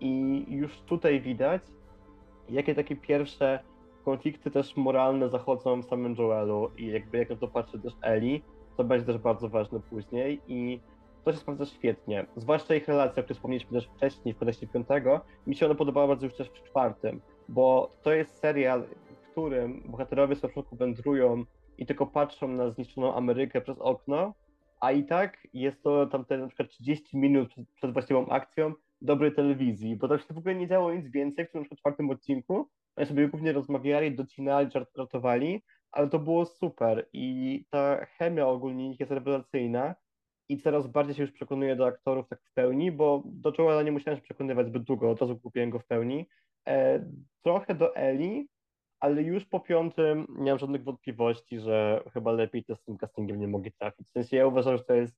I 0.00 0.44
już 0.48 0.80
tutaj 0.80 1.20
widać, 1.20 1.62
jakie 2.48 2.74
takie 2.74 2.96
pierwsze 2.96 3.60
konflikty 4.04 4.50
też 4.50 4.76
moralne 4.76 5.28
zachodzą 5.28 5.82
w 5.82 5.84
samym 5.84 6.14
Joelu 6.14 6.70
i 6.78 6.86
jakby 6.86 7.18
jak 7.18 7.30
na 7.30 7.36
to 7.36 7.48
patrzy 7.48 7.78
też 7.80 7.92
Eli, 8.02 8.42
to 8.76 8.84
będzie 8.84 9.06
też 9.06 9.18
bardzo 9.18 9.48
ważne 9.48 9.80
później 9.80 10.40
i 10.48 10.80
to 11.24 11.32
się 11.32 11.38
sprawdza 11.38 11.66
świetnie. 11.66 12.26
Zwłaszcza 12.36 12.74
ich 12.74 12.88
relacja, 12.88 13.20
o 13.20 13.24
której 13.24 13.34
wspomnieliśmy 13.34 13.72
też 13.72 13.88
wcześniej 13.96 14.34
w 14.34 14.38
podejściu 14.38 14.68
piątego, 14.68 15.20
mi 15.46 15.56
się 15.56 15.66
ona 15.66 15.74
podobała 15.74 16.08
bardzo 16.08 16.26
już 16.26 16.34
też 16.34 16.48
w 16.48 16.62
czwartym, 16.62 17.20
bo 17.48 17.96
to 18.02 18.12
jest 18.12 18.38
serial, 18.38 18.84
w 19.22 19.30
którym 19.30 19.82
bohaterowie 19.86 20.36
z 20.36 20.40
początku 20.40 20.76
wędrują 20.76 21.44
i 21.78 21.86
tylko 21.86 22.06
patrzą 22.06 22.48
na 22.48 22.70
zniszczoną 22.70 23.14
Amerykę 23.14 23.60
przez 23.60 23.78
okno, 23.78 24.34
a 24.80 24.92
i 24.92 25.04
tak 25.04 25.48
jest 25.54 25.82
to 25.82 26.06
tamte 26.06 26.38
na 26.38 26.46
przykład 26.46 26.68
30 26.68 27.16
minut 27.16 27.48
przed, 27.48 27.68
przed 27.74 27.92
właściwą 27.92 28.28
akcją 28.28 28.72
dobrej 29.00 29.34
telewizji, 29.34 29.96
bo 29.96 30.08
tam 30.08 30.18
się 30.18 30.34
w 30.34 30.38
ogóle 30.38 30.54
nie 30.54 30.68
działo 30.68 30.92
nic 30.94 31.10
więcej 31.10 31.46
w 31.46 31.50
tym 31.50 31.60
na 31.60 31.64
przykład 31.64 31.78
czwartym 31.78 32.10
odcinku. 32.10 32.68
Oni 32.96 33.06
sobie 33.06 33.28
głównie 33.28 33.52
rozmawiali, 33.52 34.16
docinali, 34.16 34.70
żartowali, 34.96 35.62
ale 35.92 36.08
to 36.08 36.18
było 36.18 36.46
super 36.46 37.08
i 37.12 37.64
ta 37.70 38.06
chemia 38.06 38.46
ogólnie 38.46 38.96
jest 39.00 39.12
rewelacyjna 39.12 39.94
i 40.50 40.58
coraz 40.58 40.86
bardziej 40.86 41.14
się 41.14 41.22
już 41.22 41.32
przekonuję 41.32 41.76
do 41.76 41.86
aktorów 41.86 42.28
tak 42.28 42.42
w 42.42 42.52
pełni, 42.52 42.92
bo 42.92 43.22
do 43.26 43.52
Joela 43.58 43.82
nie 43.82 43.92
musiałem 43.92 44.18
się 44.18 44.22
przekonywać 44.22 44.66
zbyt 44.66 44.82
długo, 44.82 45.10
od 45.10 45.20
razu 45.20 45.38
kupiłem 45.38 45.70
go 45.70 45.78
w 45.78 45.86
pełni. 45.86 46.28
E, 46.68 47.04
trochę 47.42 47.74
do 47.74 47.96
Eli, 47.96 48.48
ale 49.00 49.22
już 49.22 49.44
po 49.44 49.60
piątym 49.60 50.26
nie 50.38 50.50
mam 50.50 50.58
żadnych 50.58 50.84
wątpliwości, 50.84 51.60
że 51.60 52.02
chyba 52.12 52.32
lepiej 52.32 52.64
też 52.64 52.78
z 52.78 52.84
tym 52.84 52.98
castingiem 52.98 53.40
nie 53.40 53.48
mogli 53.48 53.72
trafić. 53.72 54.08
W 54.08 54.10
sensie 54.10 54.36
ja 54.36 54.46
uważam, 54.46 54.76
że 54.76 54.84
to 54.84 54.94
jest 54.94 55.16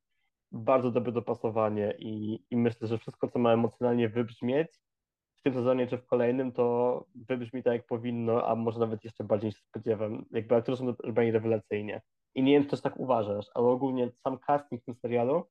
bardzo 0.52 0.90
dobre 0.90 1.12
dopasowanie 1.12 1.94
i, 1.98 2.40
i 2.50 2.56
myślę, 2.56 2.88
że 2.88 2.98
wszystko, 2.98 3.28
co 3.28 3.38
ma 3.38 3.52
emocjonalnie 3.52 4.08
wybrzmieć 4.08 4.80
w 5.36 5.42
tym 5.42 5.54
sezonie 5.54 5.86
czy 5.86 5.98
w 5.98 6.06
kolejnym, 6.06 6.52
to 6.52 7.06
wybrzmi 7.14 7.62
tak, 7.62 7.72
jak 7.72 7.86
powinno, 7.86 8.48
a 8.48 8.54
może 8.54 8.80
nawet 8.80 9.04
jeszcze 9.04 9.24
bardziej 9.24 9.48
niż 9.48 9.56
spodziewam. 9.56 10.24
Jakby 10.30 10.54
aktorzy 10.54 10.78
są 10.78 10.94
robieni 11.04 11.30
rewelacyjnie. 11.30 12.02
I 12.34 12.42
nie 12.42 12.52
wiem, 12.52 12.62
czy 12.64 12.70
też 12.70 12.80
tak 12.80 13.00
uważasz, 13.00 13.46
ale 13.54 13.66
ogólnie 13.66 14.10
sam 14.10 14.38
casting 14.38 14.82
w 14.82 14.84
tym 14.84 14.94
serialu 14.94 15.44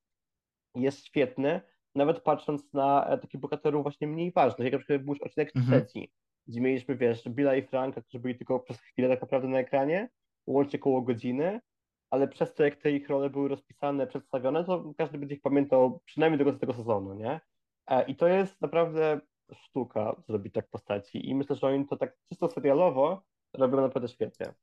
jest 0.75 1.05
świetny, 1.05 1.61
nawet 1.95 2.19
patrząc 2.21 2.73
na 2.73 3.07
e, 3.07 3.17
takich 3.17 3.41
bohaterów 3.41 3.83
właśnie 3.83 4.07
mniej 4.07 4.31
ważnych, 4.31 4.65
jak 4.65 4.73
na 4.73 4.79
przykład 4.79 5.01
był 5.01 5.13
już 5.13 5.21
odcinek 5.21 5.51
Mhm. 5.55 5.81
trzeci, 5.85 6.11
gdzie 6.47 6.61
mieliśmy, 6.61 6.95
wiesz, 6.95 7.29
Billa 7.29 7.55
i 7.55 7.67
Franka, 7.67 8.01
którzy 8.01 8.19
byli 8.19 8.35
tylko 8.37 8.59
przez 8.59 8.81
chwilę 8.81 9.09
tak 9.09 9.21
naprawdę 9.21 9.47
na 9.47 9.59
ekranie, 9.59 10.09
łącznie 10.47 10.79
koło 10.79 11.01
godziny, 11.01 11.61
ale 12.09 12.27
przez 12.27 12.53
to, 12.53 12.63
jak 12.63 12.75
te 12.75 12.91
ich 12.91 13.09
role 13.09 13.29
były 13.29 13.49
rozpisane, 13.49 14.07
przedstawione, 14.07 14.63
to 14.63 14.93
każdy 14.97 15.17
będzie 15.17 15.35
ich 15.35 15.41
pamiętał 15.41 15.99
przynajmniej 16.05 16.39
do 16.39 16.45
końca 16.45 16.59
tego 16.59 16.73
sezonu, 16.73 17.13
nie? 17.13 17.41
E, 17.87 18.05
I 18.05 18.15
to 18.15 18.27
jest 18.27 18.61
naprawdę 18.61 19.19
sztuka 19.53 20.15
zrobić 20.27 20.53
tak 20.53 20.69
postaci 20.69 21.29
i 21.29 21.35
myślę, 21.35 21.55
że 21.55 21.67
oni 21.67 21.87
to 21.87 21.97
tak 21.97 22.17
czysto 22.29 22.49
serialowo 22.49 23.23
robią 23.53 23.81
naprawdę 23.81 24.07
świetnie. 24.07 24.53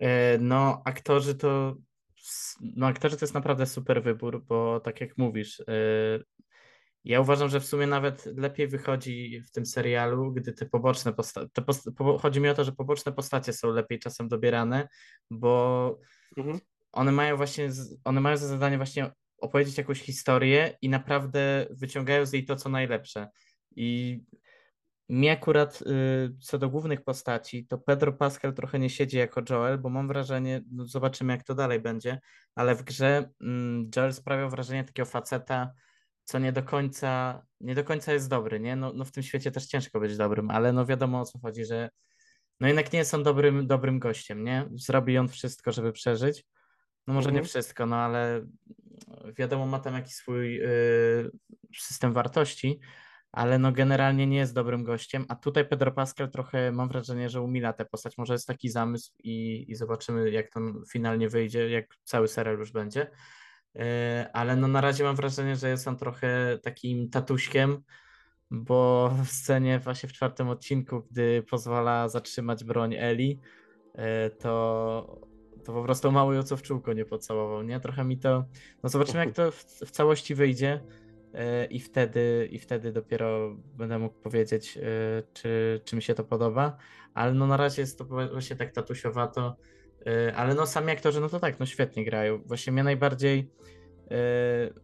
E, 0.00 0.38
No, 0.38 0.82
aktorzy 0.84 1.34
to. 1.34 1.76
No, 2.60 2.86
aktorzy 2.86 3.16
to 3.16 3.24
jest 3.24 3.34
naprawdę 3.34 3.66
super 3.66 4.02
wybór, 4.02 4.44
bo 4.44 4.80
tak 4.80 5.00
jak 5.00 5.18
mówisz, 5.18 5.60
e, 5.60 5.64
ja 7.04 7.20
uważam, 7.20 7.48
że 7.48 7.60
w 7.60 7.66
sumie 7.66 7.86
nawet 7.86 8.26
lepiej 8.36 8.68
wychodzi 8.68 9.40
w 9.40 9.50
tym 9.50 9.66
serialu, 9.66 10.32
gdy 10.32 10.52
te 10.52 10.66
poboczne 10.66 11.12
postacie. 11.12 11.48
Post 11.66 11.90
po 11.96 12.18
chodzi 12.18 12.40
mi 12.40 12.48
o 12.48 12.54
to, 12.54 12.64
że 12.64 12.72
poboczne 12.72 13.12
postacie 13.12 13.52
są 13.52 13.70
lepiej 13.70 13.98
czasem 13.98 14.28
dobierane, 14.28 14.88
bo 15.30 15.98
Mhm. 16.36 16.60
one 16.92 17.12
mają 17.12 17.36
właśnie, 17.36 17.70
one 18.04 18.20
mają 18.20 18.36
za 18.36 18.46
zadanie 18.46 18.76
właśnie 18.76 19.10
opowiedzieć 19.38 19.78
jakąś 19.78 20.00
historię 20.00 20.78
i 20.82 20.88
naprawdę 20.88 21.66
wyciągają 21.70 22.26
z 22.26 22.32
niej 22.32 22.44
to, 22.44 22.56
co 22.56 22.68
najlepsze. 22.68 23.28
I 23.76 24.20
mi 25.12 25.28
akurat 25.28 25.82
y, 25.82 26.36
co 26.40 26.58
do 26.58 26.68
głównych 26.70 27.04
postaci, 27.04 27.66
to 27.66 27.78
Pedro 27.78 28.12
Pascal 28.12 28.54
trochę 28.54 28.78
nie 28.78 28.90
siedzi 28.90 29.16
jako 29.16 29.42
Joel, 29.50 29.78
bo 29.78 29.88
mam 29.88 30.08
wrażenie, 30.08 30.62
no 30.70 30.86
zobaczymy 30.86 31.32
jak 31.32 31.44
to 31.44 31.54
dalej 31.54 31.80
będzie, 31.80 32.20
ale 32.54 32.74
w 32.74 32.82
grze 32.82 33.30
mm, 33.40 33.90
Joel 33.96 34.12
sprawiał 34.12 34.50
wrażenie 34.50 34.84
takiego 34.84 35.06
faceta, 35.06 35.72
co 36.24 36.38
nie 36.38 36.52
do 36.52 36.62
końca, 36.62 37.42
nie 37.60 37.74
do 37.74 37.84
końca 37.84 38.12
jest 38.12 38.28
dobry, 38.28 38.60
nie? 38.60 38.76
No, 38.76 38.92
no 38.94 39.04
w 39.04 39.12
tym 39.12 39.22
świecie 39.22 39.50
też 39.50 39.66
ciężko 39.66 40.00
być 40.00 40.16
dobrym, 40.16 40.50
ale 40.50 40.72
no 40.72 40.86
wiadomo 40.86 41.20
o 41.20 41.24
co 41.24 41.38
chodzi, 41.38 41.64
że 41.64 41.90
no 42.60 42.66
jednak 42.66 42.92
nie 42.92 42.98
jest 42.98 43.14
on 43.14 43.22
dobrym, 43.22 43.66
dobrym 43.66 43.98
gościem, 43.98 44.44
nie? 44.44 44.68
Zrobi 44.74 45.18
on 45.18 45.28
wszystko, 45.28 45.72
żeby 45.72 45.92
przeżyć. 45.92 46.44
No 47.06 47.14
może 47.14 47.32
nie 47.32 47.38
Mhm. 47.38 47.44
wszystko, 47.44 47.86
no 47.86 47.96
ale 47.96 48.46
wiadomo, 49.38 49.66
ma 49.66 49.78
tam 49.78 49.94
jakiś 49.94 50.14
swój 50.14 50.62
y, 50.64 51.30
system 51.78 52.12
wartości, 52.12 52.80
ale 53.32 53.58
no 53.58 53.72
generalnie 53.72 54.26
nie 54.26 54.36
jest 54.36 54.54
dobrym 54.54 54.84
gościem, 54.84 55.24
a 55.28 55.36
tutaj 55.36 55.68
Pedro 55.68 55.92
Pascal 55.92 56.30
trochę 56.30 56.72
mam 56.72 56.88
wrażenie, 56.88 57.30
że 57.30 57.40
umila 57.40 57.72
tę 57.72 57.84
postać. 57.84 58.18
Może 58.18 58.32
jest 58.32 58.46
taki 58.46 58.68
zamysł 58.68 59.12
i, 59.18 59.64
i 59.68 59.74
zobaczymy, 59.74 60.30
jak 60.30 60.50
to 60.50 60.60
finalnie 60.92 61.28
wyjdzie, 61.28 61.70
jak 61.70 61.86
cały 62.04 62.28
serial 62.28 62.58
już 62.58 62.72
będzie. 62.72 63.10
Y, 63.76 63.80
ale 64.32 64.56
no 64.56 64.68
na 64.68 64.80
razie 64.80 65.04
mam 65.04 65.16
wrażenie, 65.16 65.56
że 65.56 65.68
jest 65.68 65.88
on 65.88 65.96
trochę 65.96 66.58
takim 66.62 67.10
tatuśkiem, 67.10 67.82
bo 68.50 69.10
w 69.24 69.28
scenie 69.28 69.78
właśnie 69.78 70.08
w 70.08 70.12
czwartym 70.12 70.48
odcinku, 70.48 71.02
gdy 71.10 71.42
pozwala 71.50 72.08
zatrzymać 72.08 72.64
broń 72.64 72.94
Eli, 72.94 73.40
y, 73.94 74.00
to, 74.30 75.20
to 75.64 75.72
po 75.72 75.82
prostu 75.82 76.12
mało 76.12 76.32
ją 76.32 76.42
co 76.42 76.56
w 76.56 76.62
czółko 76.62 76.92
nie 76.92 77.04
pocałował, 77.04 77.62
nie? 77.62 77.80
Trochę 77.80 78.04
mi 78.04 78.18
to... 78.18 78.44
No 78.82 78.88
zobaczymy, 78.88 79.24
jak 79.24 79.34
to 79.34 79.50
w, 79.50 79.64
w 79.64 79.90
całości 79.90 80.34
wyjdzie 80.34 80.80
i 81.70 81.80
wtedy, 81.80 82.48
i 82.50 82.58
wtedy 82.58 82.92
dopiero 82.92 83.56
będę 83.76 83.98
mógł 83.98 84.18
powiedzieć, 84.20 84.76
y, 84.76 84.82
czy, 85.32 85.80
czy 85.84 85.96
mi 85.96 86.02
się 86.02 86.14
to 86.14 86.24
podoba, 86.24 86.76
ale 87.14 87.34
no 87.34 87.46
na 87.46 87.56
razie 87.56 87.82
jest 87.82 87.98
to 87.98 88.04
właśnie 88.04 88.56
tak 88.56 88.72
tatusiowato, 88.72 89.56
y, 90.28 90.34
ale 90.36 90.54
no 90.54 90.66
sami 90.66 90.90
aktorzy, 90.92 91.20
no 91.20 91.28
to 91.28 91.40
tak, 91.40 91.60
no 91.60 91.66
świetnie 91.66 92.04
grają. 92.04 92.38
Właśnie 92.46 92.72
mnie 92.72 92.82
najbardziej 92.84 93.50
y, 94.12 94.82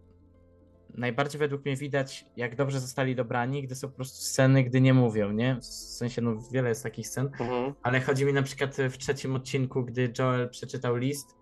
najbardziej 0.94 1.38
według 1.38 1.64
mnie 1.64 1.76
widać, 1.76 2.24
jak 2.36 2.56
dobrze 2.56 2.80
zostali 2.80 3.14
dobrani, 3.14 3.62
gdy 3.62 3.74
są 3.74 3.88
po 3.88 3.94
prostu 3.96 4.22
sceny, 4.22 4.64
gdy 4.64 4.80
nie 4.80 4.94
mówią, 4.94 5.32
nie? 5.32 5.56
W 5.60 5.64
sensie, 5.64 6.22
no 6.22 6.36
wiele 6.52 6.68
jest 6.68 6.82
takich 6.82 7.08
scen, 7.08 7.26
Mhm. 7.26 7.74
ale 7.82 8.00
chodzi 8.00 8.24
mi 8.24 8.32
na 8.32 8.42
przykład 8.42 8.76
w 8.90 8.98
trzecim 8.98 9.36
odcinku, 9.36 9.84
gdy 9.84 10.12
Joel 10.18 10.48
przeczytał 10.48 10.96
list, 10.96 11.30
e, 11.30 11.37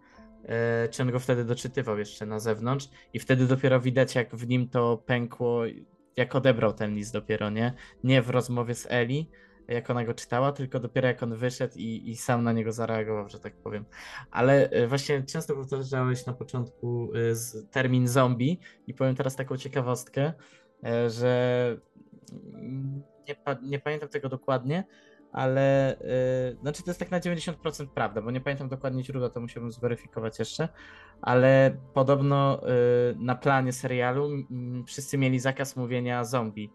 czy 0.90 1.02
on 1.02 1.10
go 1.10 1.20
wtedy 1.20 1.44
doczytywał 1.44 1.98
jeszcze 1.98 2.26
na 2.26 2.38
zewnątrz 2.38 2.88
i 3.12 3.18
wtedy 3.18 3.46
dopiero 3.46 3.80
widać, 3.80 4.14
jak 4.14 4.36
w 4.36 4.48
nim 4.48 4.68
to 4.68 5.02
pękło, 5.06 5.62
jak 6.16 6.34
odebrał 6.34 6.72
ten 6.72 6.94
list 6.94 7.12
dopiero, 7.12 7.50
nie? 7.50 7.72
Nie 8.04 8.22
w 8.22 8.30
rozmowie 8.30 8.74
z 8.74 8.86
Eli, 8.90 9.30
jak 9.68 9.90
ona 9.90 10.04
go 10.04 10.14
czytała, 10.14 10.52
tylko 10.52 10.80
dopiero 10.80 11.08
jak 11.08 11.22
on 11.22 11.34
wyszedł 11.34 11.74
i, 11.76 12.10
i 12.10 12.16
sam 12.16 12.44
na 12.44 12.52
niego 12.52 12.72
zareagował, 12.72 13.28
że 13.28 13.40
tak 13.40 13.56
powiem. 13.56 13.84
Ale 14.30 14.70
e, 14.70 14.86
właśnie 14.86 15.22
często 15.22 15.54
powtarzałeś 15.54 16.26
na 16.26 16.32
początku 16.32 17.10
e, 17.14 17.64
termin 17.70 18.08
zombie 18.08 18.60
i 18.86 18.94
powiem 18.94 19.14
teraz 19.14 19.36
taką 19.36 19.56
ciekawostkę, 19.56 20.32
e, 20.84 21.10
że 21.10 21.76
mm, 22.54 23.02
nie, 23.28 23.36
nie 23.62 23.78
pamiętam 23.78 24.08
tego 24.08 24.28
dokładnie, 24.28 24.84
ale 25.32 25.96
yy, 26.50 26.60
znaczy 26.60 26.82
to 26.82 26.90
jest 26.90 27.00
tak 27.00 27.10
na 27.10 27.20
90% 27.20 27.86
prawda, 27.86 28.22
bo 28.22 28.30
nie 28.30 28.40
pamiętam 28.40 28.68
dokładnie 28.68 29.04
źródła, 29.04 29.30
to 29.30 29.40
musiałbym 29.40 29.72
zweryfikować 29.72 30.38
jeszcze, 30.38 30.68
ale 31.22 31.76
podobno 31.94 32.60
yy, 32.62 33.16
na 33.18 33.34
planie 33.34 33.72
serialu 33.72 34.26
mm, 34.26 34.84
wszyscy 34.84 35.18
mieli 35.18 35.38
zakaz 35.38 35.76
mówienia 35.76 36.24
zombie. 36.24 36.70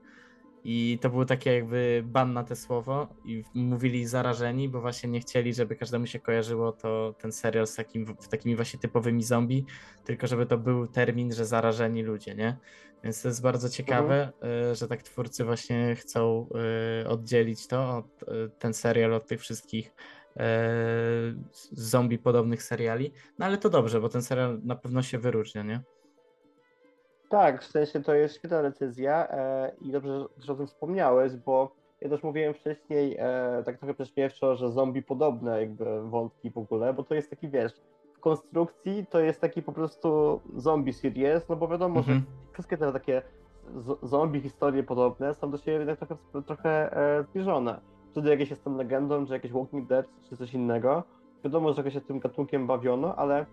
I 0.63 1.00
to 1.01 1.10
było 1.10 1.25
takie 1.25 1.53
jakby 1.53 2.03
ban 2.05 2.34
na 2.34 2.43
te 2.43 2.55
słowo 2.55 3.08
i 3.25 3.43
mówili 3.53 4.05
zarażeni, 4.05 4.70
bo 4.70 4.81
właśnie 4.81 5.10
nie 5.10 5.20
chcieli, 5.20 5.53
żeby 5.53 5.75
każdemu 5.75 6.05
się 6.05 6.20
kojarzyło 6.20 6.72
to 6.72 7.15
ten 7.22 7.31
serial 7.31 7.67
z 7.67 7.75
takim, 7.75 8.15
takimi 8.29 8.55
właśnie 8.55 8.79
typowymi 8.79 9.24
zombie, 9.24 9.65
tylko 10.05 10.27
żeby 10.27 10.46
to 10.46 10.58
był 10.58 10.88
termin, 10.88 11.34
że 11.34 11.46
zarażeni 11.46 12.03
ludzie, 12.03 12.36
nie? 12.36 12.58
Więc 13.03 13.22
to 13.22 13.27
jest 13.27 13.41
bardzo 13.41 13.70
ciekawe, 13.70 14.31
y, 14.72 14.75
że 14.75 14.88
tak 14.88 15.03
twórcy 15.03 15.46
właśnie 15.46 15.96
chcą 15.96 16.48
y, 17.03 17.08
oddzielić 17.10 17.67
to, 17.67 17.98
od, 17.98 18.24
y, 18.24 18.50
ten 18.60 18.74
serial 18.74 19.13
od 19.13 19.27
tych 19.27 19.39
wszystkich 19.39 19.93
zombie 21.72 22.17
podobnych 22.17 22.63
seriali. 22.63 23.13
No 23.39 23.46
ale 23.46 23.58
to 23.58 23.70
dobrze, 23.70 24.01
bo 24.01 24.10
ten 24.10 24.22
serial 24.22 24.60
na 24.63 24.75
pewno 24.75 25.01
się 25.01 25.20
wyróżnia, 25.20 25.63
nie? 25.63 25.81
Tak, 27.31 27.63
w 27.63 27.67
sensie 27.72 28.03
to 28.03 28.13
jest 28.13 28.36
świetna 28.36 28.62
decyzja 28.62 29.27
e, 29.29 29.72
i 29.81 29.91
dobrze, 29.91 30.25
że 30.38 30.53
o 30.53 30.55
tym 30.55 30.67
wspomniałeś, 30.67 31.36
bo 31.36 31.75
ja 32.01 32.10
też 32.10 32.24
mówiłem 32.24 32.53
wcześniej 32.53 33.17
e, 33.20 33.63
tak 33.65 33.77
trochę 33.77 33.93
prześmiewczo, 33.93 34.55
że 34.55 34.72
zombie 34.72 35.03
podobne 35.03 35.60
jakby 35.60 36.10
wątki 36.10 36.51
w 36.51 36.58
ogóle, 36.58 36.93
bo 36.93 37.03
to 37.03 37.15
jest 37.15 37.29
taki, 37.29 37.50
wiesz, 37.50 37.72
konstrukcji 38.21 39.05
to 39.09 39.19
jest 39.19 39.41
taki 39.41 39.61
po 39.61 39.71
prostu 39.71 40.41
zombie 40.55 40.93
series, 40.93 41.49
no 41.49 41.55
bo 41.55 41.67
wiadomo, 41.67 41.99
Mhm. 41.99 42.17
że 42.19 42.23
wszystkie 42.53 42.77
te 42.77 42.93
takie 42.93 43.21
zombie 44.03 44.41
historie 44.41 44.83
podobne 44.83 45.33
są 45.33 45.51
do 45.51 45.57
siebie 45.57 45.77
jednak 45.77 45.97
trochę, 45.99 46.15
trochę 46.45 46.97
e, 46.97 47.23
zbliżone. 47.23 47.81
To 48.13 48.21
jakieś 48.27 48.49
jestem 48.49 48.77
legendą, 48.77 49.25
czy 49.25 49.33
jakieś 49.33 49.51
Walking 49.51 49.87
Dead, 49.87 50.05
czy 50.29 50.37
coś 50.37 50.53
innego. 50.53 51.03
Wiadomo, 51.43 51.73
że 51.73 51.91
się 51.91 52.01
tym 52.01 52.19
gatunkiem 52.19 52.67
bawiono, 52.67 53.15
ale 53.15 53.45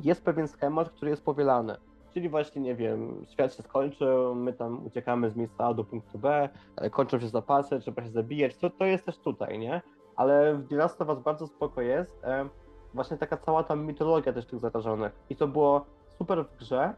jest 0.00 0.24
pewien 0.24 0.48
schemat, 0.48 0.90
który 0.90 1.10
jest 1.10 1.24
powielany. 1.24 1.76
Czyli 2.14 2.28
właśnie, 2.28 2.62
nie 2.62 2.74
wiem, 2.74 3.26
świat 3.32 3.54
się 3.54 3.62
skończył, 3.62 4.34
my 4.34 4.52
tam 4.52 4.86
uciekamy 4.86 5.30
z 5.30 5.36
miejsca 5.36 5.66
A 5.66 5.74
do 5.74 5.84
punktu 5.84 6.18
B, 6.18 6.48
e, 6.76 6.90
kończą 6.90 7.20
się 7.20 7.28
zapasy, 7.28 7.80
trzeba 7.80 8.02
się 8.02 8.10
zabijać. 8.10 8.56
To, 8.56 8.70
to 8.70 8.84
jest 8.84 9.04
też 9.04 9.18
tutaj, 9.18 9.58
nie? 9.58 9.82
Ale 10.16 10.54
w 10.54 10.68
The 10.68 10.76
Last 10.76 11.02
of 11.02 11.08
Us 11.08 11.18
bardzo 11.18 11.46
spoko 11.46 11.80
jest 11.80 12.24
e, 12.24 12.48
właśnie 12.94 13.16
taka 13.16 13.36
cała 13.36 13.62
ta 13.64 13.76
mitologia 13.76 14.32
też 14.32 14.46
tych 14.46 14.58
zarażonych. 14.60 15.12
I 15.30 15.36
to 15.36 15.48
było 15.48 15.84
super 16.18 16.44
w 16.44 16.56
grze, 16.56 16.94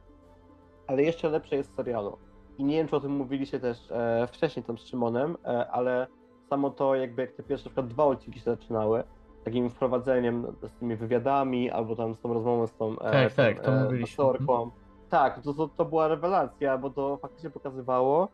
ale 0.86 1.02
jeszcze 1.02 1.28
lepsze 1.28 1.56
jest 1.56 1.72
w 1.72 1.74
serialu. 1.76 2.16
I 2.58 2.64
nie 2.64 2.76
wiem, 2.76 2.88
czy 2.88 2.96
o 2.96 3.00
tym 3.00 3.12
mówiliście 3.12 3.60
też 3.60 3.90
e, 3.90 4.26
wcześniej 4.26 4.64
tam 4.64 4.78
z 4.78 4.86
Szymonem, 4.86 5.36
e, 5.44 5.70
ale 5.70 6.06
samo 6.50 6.70
to 6.70 6.94
jakby 6.94 7.22
jak 7.22 7.32
te 7.32 7.42
pierwsze 7.42 7.64
na 7.64 7.70
przykład 7.70 7.86
dwa 7.88 8.04
odcinki 8.04 8.38
się 8.40 8.44
zaczynały, 8.50 9.04
takim 9.44 9.70
wprowadzeniem 9.70 10.46
z 10.62 10.78
tymi 10.78 10.96
wywiadami, 10.96 11.70
albo 11.70 11.96
tam 11.96 12.14
z 12.14 12.20
tą 12.20 12.34
rozmową 12.34 12.66
z 12.66 12.74
tą 12.74 12.96
Tak, 12.96 13.14
e, 13.14 13.30
tak, 13.30 13.60
to 13.60 13.64
tą, 13.72 13.84
mówiliśmy. 13.84 14.24
aktorką. 14.24 14.70
Tak, 15.10 15.42
to, 15.42 15.54
to, 15.54 15.68
to 15.68 15.84
była 15.84 16.08
rewelacja, 16.08 16.78
bo 16.78 16.90
to 16.90 17.16
faktycznie 17.16 17.50
pokazywało, 17.50 18.28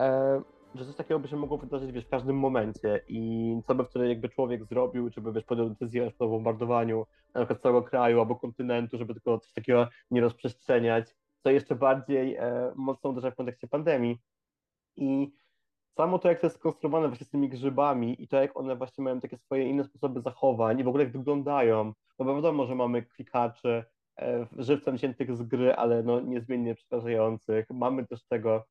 e, 0.00 0.40
że 0.78 0.84
coś 0.84 0.96
takiego 0.96 1.20
by 1.20 1.28
się 1.28 1.36
mogło 1.36 1.58
wydarzyć 1.58 1.92
wiesz, 1.92 2.04
w 2.04 2.08
każdym 2.08 2.36
momencie 2.36 3.00
i 3.08 3.52
co 3.66 3.74
by 3.74 3.84
wtedy 3.84 4.08
jakby 4.08 4.28
człowiek 4.28 4.64
zrobił, 4.64 5.10
czy 5.10 5.20
by 5.20 5.32
wiesz, 5.32 5.44
podjął 5.44 5.68
decyzję 5.68 6.10
o 6.18 6.28
bombardowaniu 6.28 7.06
na 7.34 7.40
przykład 7.40 7.62
całego 7.62 7.82
kraju 7.82 8.20
albo 8.20 8.36
kontynentu, 8.36 8.98
żeby 8.98 9.14
tylko 9.14 9.38
coś 9.38 9.52
takiego 9.52 9.88
nie 10.10 10.20
rozprzestrzeniać, 10.20 11.14
co 11.42 11.50
jeszcze 11.50 11.74
bardziej 11.74 12.34
e, 12.36 12.72
mocno 12.76 13.10
uderza 13.10 13.30
w 13.30 13.34
kontekście 13.34 13.68
pandemii. 13.68 14.18
I 14.96 15.32
samo 15.96 16.18
to, 16.18 16.28
jak 16.28 16.40
to 16.40 16.46
jest 16.46 16.56
skonstruowane 16.56 17.08
właśnie 17.08 17.26
z 17.26 17.30
tymi 17.30 17.48
grzybami 17.48 18.22
i 18.22 18.28
to, 18.28 18.36
jak 18.36 18.56
one 18.56 18.76
właśnie 18.76 19.04
mają 19.04 19.20
takie 19.20 19.36
swoje 19.36 19.68
inne 19.68 19.84
sposoby 19.84 20.20
zachowań 20.20 20.80
i 20.80 20.84
w 20.84 20.88
ogóle 20.88 21.04
jak 21.04 21.12
wyglądają, 21.12 21.92
no 22.18 22.24
bo 22.24 22.36
wiadomo, 22.36 22.66
że 22.66 22.74
mamy 22.74 23.02
klikaczy, 23.02 23.84
e, 24.18 24.46
żywcem 24.58 24.98
ciętych 24.98 25.36
z 25.36 25.42
gry, 25.42 25.74
ale 25.74 26.02
no 26.02 26.20
niezmiennie 26.20 26.74
przerażających. 26.74 27.66
Mamy 27.70 28.06
też 28.06 28.24
tego, 28.24 28.64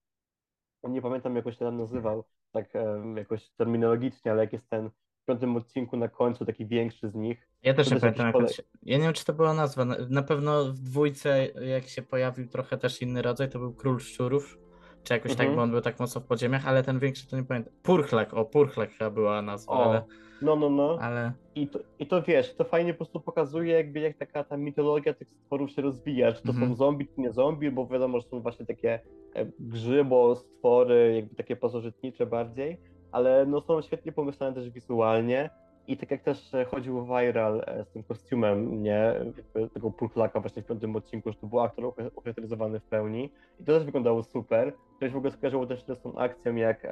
nie 0.88 1.02
pamiętam 1.02 1.36
jak 1.36 1.46
on 1.48 1.52
się 1.54 1.60
tam 1.60 1.78
nazywał, 1.78 2.24
tak 2.52 2.76
e, 2.76 3.14
jakoś 3.16 3.50
terminologicznie, 3.50 4.32
ale 4.32 4.42
jak 4.42 4.54
jest 4.54 4.70
ten 4.70 4.90
w 4.90 5.26
piątym 5.28 5.56
odcinku 5.56 5.98
na 5.98 6.08
końcu, 6.08 6.46
taki 6.46 6.66
większy 6.66 7.10
z 7.10 7.16
nich. 7.16 7.48
Ja 7.64 7.74
też 7.74 7.92
nie 7.92 8.00
pamiętam, 8.00 8.34
jak 8.42 8.52
się... 8.52 8.64
Ja 8.84 8.98
nie 8.98 9.04
wiem, 9.04 9.14
czy 9.14 9.26
to 9.26 9.34
była 9.34 9.54
nazwa. 9.54 9.86
Na- 9.86 10.24
pewno 10.24 10.66
w 10.66 10.80
dwójce, 10.80 11.46
jak 11.48 11.84
się 11.84 12.02
pojawił 12.02 12.48
trochę 12.48 12.78
też 12.78 13.02
inny 13.02 13.22
rodzaj, 13.22 13.50
to 13.50 13.60
był 13.60 13.74
Król 13.74 14.00
Szczurów, 14.00 14.58
czy 15.04 15.14
jakoś 15.14 15.32
tak, 15.32 15.40
Mhm. 15.40 15.56
bo 15.56 15.62
on 15.62 15.72
był 15.72 15.82
tak 15.82 16.00
mocno 16.00 16.22
w 16.22 16.26
podziemiach, 16.26 16.68
ale 16.68 16.84
ten 16.84 17.00
większy 17.00 17.28
to 17.28 17.38
nie 17.38 17.44
pamiętam. 17.44 17.74
Purchlak, 17.84 18.34
o, 18.34 18.46
Purchlak 18.46 18.92
chyba 18.92 19.10
była 19.10 19.42
nazwa, 19.42 19.74
O, 19.74 19.90
ale... 19.90 20.04
no, 20.42 20.56
no, 20.56 20.70
no. 20.70 20.98
ale... 21.02 21.32
I 21.56 21.68
to, 21.68 21.80
I 22.00 22.08
to 22.08 22.22
wiesz, 22.22 22.56
to 22.56 22.64
fajnie 22.64 22.94
po 22.94 22.98
prostu 22.98 23.20
pokazuje, 23.20 23.74
jakby 23.74 24.00
jak 24.00 24.18
taka 24.18 24.44
ta 24.44 24.58
mitologia 24.58 25.14
tych 25.14 25.30
stworów 25.30 25.72
się 25.72 25.82
rozwija. 25.82 26.34
Czy 26.34 26.44
to 26.44 26.50
Mhm. 26.50 26.70
są 26.70 26.76
zombie, 26.76 27.08
czy 27.08 27.22
nie 27.22 27.32
zombie, 27.32 27.72
bo 27.72 27.88
wiadomo, 27.88 28.20
że 28.20 28.28
są 28.28 28.42
właśnie 28.42 28.66
takie 28.66 29.00
e, 29.36 29.46
grzybo, 29.60 30.36
stwory, 30.36 31.16
jakby 31.16 31.36
takie 31.36 31.56
pasożytnicze 31.56 32.26
bardziej, 32.26 32.78
ale 33.12 33.46
no 33.46 33.62
są 33.62 33.82
świetnie 33.82 34.12
pomyślane 34.12 34.54
też 34.56 34.70
wizualnie. 34.70 35.50
I 35.88 35.98
tak 35.98 36.12
jak 36.12 36.22
też 36.24 36.54
e, 36.54 36.66
chodził 36.66 37.06
viral 37.06 37.64
e, 37.68 37.86
z 37.86 37.90
tym 37.90 38.04
kostiumem, 38.04 38.84
nie, 38.84 39.14
jakby 39.36 39.70
tego 39.70 39.92
purchlaka 39.92 40.40
właśnie 40.40 40.62
w 40.62 40.66
piątym 40.66 40.96
odcinku, 40.96 41.32
że 41.32 41.38
to 41.38 41.48
był 41.48 41.60
aktor 41.60 41.86
ucha- 41.86 42.10
ucharakteryzowany 42.16 42.80
w 42.80 42.84
pełni. 42.84 43.30
I 43.60 43.64
to 43.64 43.74
też 43.74 43.84
wyglądało 43.84 44.24
super. 44.24 44.74
To 45.00 45.06
się 45.08 45.14
w 45.14 45.18
ogóle 45.18 45.32
skojarzyło 45.32 45.66
też 45.68 45.84
z 45.84 46.02
tą 46.02 46.16
akcją, 46.18 46.56
jak 46.56 46.88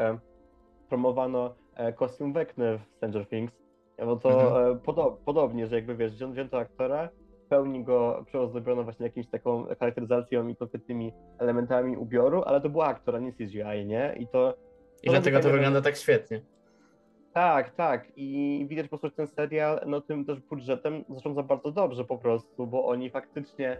promowano 0.89 1.55
kostium 1.95 2.33
Wekny 2.33 2.77
w 2.77 2.85
Stranger 2.97 3.27
Things. 3.27 3.53
No 4.05 4.15
to 4.15 4.29
Mhm. 4.29 4.71
e, 4.71 4.75
podo- 4.79 5.17
podobnie, 5.25 5.67
że 5.67 5.75
jakby 5.75 5.95
wiesz, 5.95 6.13
wzięto 6.13 6.57
aktora, 6.59 7.09
pełni 7.49 7.83
go 7.83 8.23
przeozdobiono 8.25 8.83
właśnie 8.83 9.05
jakimś 9.05 9.27
taką 9.27 9.65
charakteryzacją 9.79 10.47
i 10.47 10.55
konkretnymi 10.55 11.13
elementami 11.39 11.97
ubioru, 11.97 12.43
ale 12.45 12.61
to 12.61 12.69
był 12.69 12.81
aktor, 12.81 13.15
a 13.15 13.19
nie 13.19 13.31
CGI, 13.33 13.85
nie? 13.85 14.15
I 14.19 14.27
to 14.27 14.53
I 15.03 15.05
to 15.07 15.11
dlatego 15.11 15.39
to 15.39 15.49
wygląda 15.49 15.81
tak 15.81 15.95
świetnie. 15.95 16.41
tak, 17.33 17.71
tak. 17.71 18.07
I 18.15 18.65
widać 18.69 18.87
po 18.87 18.97
prostu, 18.97 19.07
że 19.07 19.27
ten 19.27 19.27
serial, 19.35 19.79
no 19.85 20.01
tym 20.01 20.25
też 20.25 20.39
budżetem 20.39 21.03
zarządza 21.09 21.43
bardzo 21.43 21.71
dobrze 21.71 22.05
po 22.05 22.17
prostu, 22.17 22.67
bo 22.67 22.85
oni 22.85 23.09
faktycznie, 23.09 23.77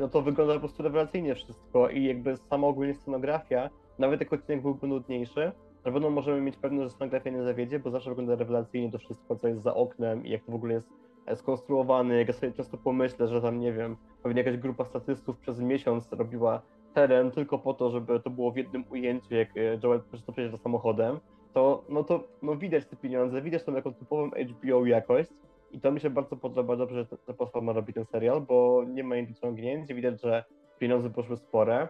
no 0.00 0.08
to 0.08 0.22
wygląda 0.22 0.54
po 0.54 0.60
prostu 0.60 0.82
rewelacyjnie 0.82 1.34
wszystko 1.34 1.88
i 1.88 2.04
jakby 2.04 2.36
sama 2.36 2.66
ogólnie 2.66 2.94
scenografia, 2.94 3.70
nawet 3.98 4.20
jak 4.20 4.32
odcinek 4.32 4.62
byłby 4.62 4.86
nudniejszy, 4.86 5.52
na 5.84 5.92
pewno 5.92 6.10
możemy 6.10 6.40
mieć 6.40 6.56
pewność, 6.56 6.90
że 6.90 6.96
scenografia 6.96 7.30
nie 7.30 7.42
zawiedzie, 7.42 7.78
bo 7.78 7.90
zawsze 7.90 8.10
wygląda 8.10 8.34
rewelacyjnie 8.36 8.92
to 8.92 8.98
wszystko, 8.98 9.36
co 9.36 9.48
jest 9.48 9.62
za 9.62 9.74
oknem 9.74 10.26
i 10.26 10.30
jak 10.30 10.44
to 10.44 10.52
w 10.52 10.54
ogóle 10.54 10.74
jest 10.74 10.88
e, 11.26 11.36
skonstruowane, 11.36 12.14
jak 12.14 12.28
ja 12.28 12.34
sobie 12.34 12.52
często 12.52 12.78
pomyślę, 12.78 13.28
że 13.28 13.42
tam, 13.42 13.60
nie 13.60 13.72
wiem, 13.72 13.96
pewnie 14.22 14.42
jakaś 14.42 14.56
grupa 14.56 14.84
statystów 14.84 15.38
przez 15.38 15.60
miesiąc 15.60 16.12
robiła 16.12 16.62
teren 16.94 17.30
tylko 17.30 17.58
po 17.58 17.74
to, 17.74 17.90
żeby 17.90 18.20
to 18.20 18.30
było 18.30 18.52
w 18.52 18.56
jednym 18.56 18.84
ujęciu, 18.90 19.34
jak 19.34 19.56
e, 19.56 19.78
Joel 19.82 20.00
przejeżdża 20.32 20.58
samochodem, 20.58 21.20
to, 21.52 21.84
no 21.88 22.04
to 22.04 22.24
no 22.42 22.56
widać 22.56 22.86
te 22.86 22.96
pieniądze, 22.96 23.42
widać 23.42 23.64
tą 23.64 23.74
taką 23.74 23.94
typową 23.94 24.30
HBO 24.30 24.86
jakość 24.86 25.30
i 25.72 25.80
to 25.80 25.92
mi 25.92 26.00
się 26.00 26.10
bardzo 26.10 26.36
podoba, 26.36 26.76
dobrze, 26.76 26.94
że 26.94 27.06
ta- 27.06 27.32
platforma 27.32 27.72
robi 27.72 27.92
ten 27.92 28.04
serial, 28.04 28.40
bo 28.40 28.84
nie 28.88 29.04
ma 29.04 29.16
innych 29.16 29.38
ciągnięć, 29.38 29.94
widać, 29.94 30.22
że 30.22 30.44
pieniądze 30.78 31.10
poszły 31.10 31.36
spore 31.36 31.88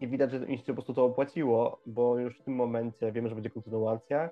i 0.00 0.08
widać, 0.08 0.30
że 0.30 0.56
się 0.56 0.64
po 0.66 0.72
prostu 0.72 0.94
to 0.94 1.04
opłaciło, 1.04 1.80
bo 1.86 2.18
już 2.18 2.38
w 2.38 2.42
tym 2.42 2.54
momencie 2.54 3.12
wiemy, 3.12 3.28
że 3.28 3.34
będzie 3.34 3.50
kontynuacja, 3.50 4.30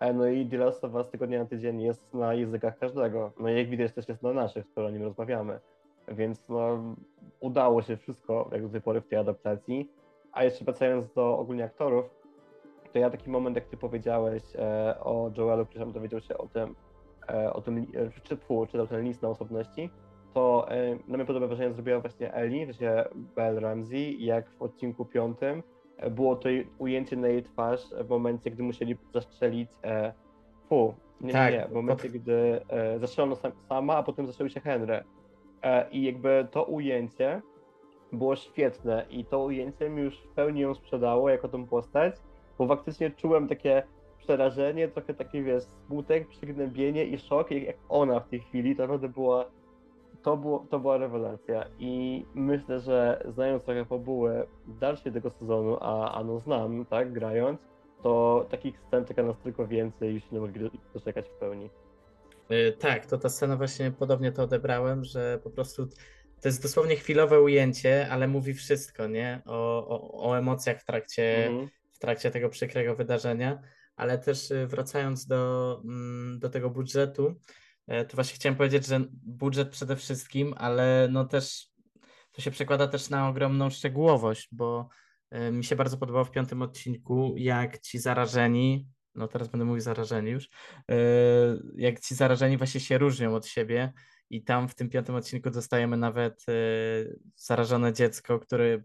e, 0.00 0.12
no 0.12 0.26
i 0.26 0.46
The 0.46 0.56
Last 0.56 0.84
of 0.84 0.94
Us 0.94 1.10
tygodnia 1.10 1.38
na 1.38 1.46
tydzień 1.46 1.82
jest 1.82 2.14
na 2.14 2.34
językach 2.34 2.78
każdego, 2.78 3.32
no 3.40 3.48
i 3.48 3.56
jak 3.56 3.68
widać 3.68 3.92
też 3.92 4.08
jest 4.08 4.22
na 4.22 4.32
naszych, 4.32 4.66
skoro 4.66 4.86
o 4.86 4.90
nim 4.90 5.02
rozmawiamy, 5.02 5.60
więc 6.08 6.48
no 6.48 6.94
udało 7.40 7.82
się 7.82 7.96
wszystko 7.96 8.48
jak 8.52 8.62
do 8.62 8.68
tej 8.68 8.80
pory 8.80 9.00
w 9.00 9.08
tej 9.08 9.18
adaptacji, 9.18 9.90
a 10.32 10.44
jeszcze 10.44 10.64
wracając 10.64 11.12
do 11.12 11.38
ogólnie 11.38 11.64
aktorów, 11.64 12.18
to 12.92 12.98
ja 12.98 13.10
taki 13.10 13.30
moment, 13.30 13.56
jak 13.56 13.66
ty 13.66 13.76
powiedziałeś 13.76 14.42
e, 14.54 14.96
o 15.00 15.30
Joelu, 15.36 15.66
który 15.66 15.84
tam 15.84 15.92
dowiedział 15.92 16.20
się 16.20 16.38
o 16.38 16.46
tym, 16.46 16.74
e, 17.28 17.52
o 17.52 17.60
tym, 17.60 17.78
e, 17.78 18.20
czy 18.22 18.36
fu, 18.36 18.66
czytał 18.66 18.86
ten 18.86 19.04
list 19.04 19.22
na 19.22 19.28
osobności, 19.28 19.90
to 20.38 20.66
e, 20.70 20.98
na 21.08 21.16
mnie 21.16 21.26
podobne 21.26 21.48
wrażenie 21.48 21.72
zrobiła 21.74 22.00
właśnie 22.00 22.34
Ellie, 22.34 22.66
w 22.66 22.68
sensie 22.76 23.04
Belle 23.14 23.60
Ramsey, 23.60 24.16
jak 24.24 24.50
w 24.50 24.62
odcinku 24.62 25.04
piątym 25.04 25.62
było 26.10 26.36
to 26.36 26.48
ujęcie 26.78 27.16
na 27.16 27.28
jej 27.28 27.42
twarz 27.42 27.80
w 28.04 28.08
momencie, 28.08 28.50
gdy 28.50 28.62
musieli 28.62 28.96
zastrzelić 29.14 29.70
e, 29.84 30.12
fu, 30.68 30.94
nie, 31.20 31.32
Tak, 31.32 31.52
nie, 31.52 31.66
w 31.68 31.72
momencie, 31.72 32.02
pod- 32.08 32.12
gdy 32.12 32.60
e, 32.68 32.98
zastrzelono 32.98 33.36
sam, 33.36 33.52
sama, 33.68 33.96
a 33.96 34.02
potem 34.02 34.26
zastrzelił 34.26 34.50
się 34.50 34.60
Henry. 34.60 35.04
E, 35.62 35.90
I 35.90 36.02
jakby 36.02 36.48
to 36.50 36.64
ujęcie 36.64 37.42
było 38.12 38.36
świetne 38.36 39.06
i 39.10 39.24
to 39.24 39.44
ujęcie 39.44 39.90
mi 39.90 40.02
już 40.02 40.20
w 40.20 40.28
pełni 40.28 40.60
ją 40.60 40.74
sprzedało 40.74 41.28
jako 41.30 41.48
tą 41.48 41.66
postać, 41.66 42.14
bo 42.58 42.66
faktycznie 42.66 43.10
czułem 43.10 43.48
takie 43.48 43.82
przerażenie, 44.18 44.88
trochę 44.88 45.14
taki 45.14 45.42
wiesz, 45.42 45.64
smutek, 45.86 46.28
przygnębienie 46.28 47.04
i 47.04 47.18
szok, 47.18 47.50
jak 47.50 47.62
jak 47.62 47.76
ona 47.88 48.20
w 48.20 48.28
tej 48.28 48.40
chwili, 48.40 48.76
to 48.76 48.82
naprawdę 48.82 49.08
była, 49.08 49.44
to, 50.22 50.36
było, 50.36 50.66
to 50.70 50.80
była 50.80 50.98
rewelacja 50.98 51.64
i 51.78 52.24
myślę, 52.34 52.80
że 52.80 53.26
znając 53.34 53.64
trochę 53.64 53.84
fabułę 53.84 54.46
dalszej 54.66 55.12
tego 55.12 55.30
sezonu, 55.30 55.76
a, 55.80 56.12
a 56.14 56.24
no 56.24 56.38
znam, 56.38 56.86
tak, 56.86 57.12
grając, 57.12 57.60
to 58.02 58.46
takich 58.50 58.80
scen 58.86 59.04
czeka 59.04 59.22
nas 59.22 59.36
tylko 59.44 59.66
więcej, 59.66 60.14
już 60.14 60.30
nie 60.32 60.40
mogli 60.40 60.70
doczekać 60.94 61.26
w 61.28 61.32
pełni. 61.40 61.70
Y, 62.52 62.76
Tak, 62.80 63.06
to 63.06 63.18
ta 63.18 63.28
scena 63.28 63.56
właśnie 63.56 63.90
podobnie 63.90 64.32
to 64.32 64.42
odebrałem, 64.42 65.04
że 65.04 65.38
po 65.44 65.50
prostu 65.50 65.86
to 66.42 66.48
jest 66.48 66.62
dosłownie 66.62 66.96
chwilowe 66.96 67.40
ujęcie, 67.40 68.08
ale 68.10 68.28
mówi 68.28 68.54
wszystko, 68.54 69.06
nie? 69.06 69.42
O, 69.46 69.88
o, 69.88 70.28
o 70.30 70.38
emocjach 70.38 70.80
w 70.80 70.84
trakcie, 70.84 71.46
Mhm. 71.46 71.68
w 71.92 71.98
trakcie 71.98 72.30
tego 72.30 72.48
przykrego 72.48 72.94
wydarzenia, 72.96 73.58
ale 73.96 74.18
też 74.18 74.50
y, 74.50 74.66
wracając 74.66 75.26
do, 75.26 75.80
mm, 75.84 76.38
do 76.38 76.48
tego 76.48 76.70
budżetu, 76.70 77.26
e, 77.26 77.34
to 77.88 78.14
właśnie 78.14 78.34
chciałem 78.34 78.56
powiedzieć, 78.56 78.86
że 78.86 79.00
budżet 79.10 79.68
przede 79.68 79.96
wszystkim, 79.96 80.54
ale 80.56 81.08
no 81.10 81.24
też 81.24 81.68
to 82.32 82.42
się 82.42 82.50
przekłada 82.50 82.86
też 82.88 83.10
na 83.10 83.28
ogromną 83.28 83.70
szczegółowość, 83.70 84.48
bo 84.52 84.88
e, 85.30 85.52
mi 85.52 85.64
się 85.64 85.76
bardzo 85.76 85.96
podobało 85.96 86.24
w 86.24 86.30
piątym 86.30 86.62
odcinku, 86.62 87.34
jak 87.36 87.78
ci 87.78 87.98
zarażeni, 87.98 88.88
no 89.14 89.28
teraz 89.28 89.48
będę 89.48 89.64
mówił 89.64 89.80
zarażeni 89.80 90.30
już, 90.30 90.48
e, 90.90 90.96
jak 91.76 92.00
ci 92.00 92.14
zarażeni 92.14 92.56
właśnie 92.56 92.80
się 92.80 92.98
różnią 92.98 93.34
od 93.34 93.46
siebie 93.46 93.92
i 94.30 94.44
tam 94.44 94.68
w 94.68 94.74
tym 94.74 94.88
piątym 94.88 95.14
odcinku 95.14 95.50
dostajemy 95.50 95.96
nawet 95.96 96.44
e, 96.48 96.52
zarażone 97.36 97.92
dziecko, 97.92 98.38
które 98.38 98.82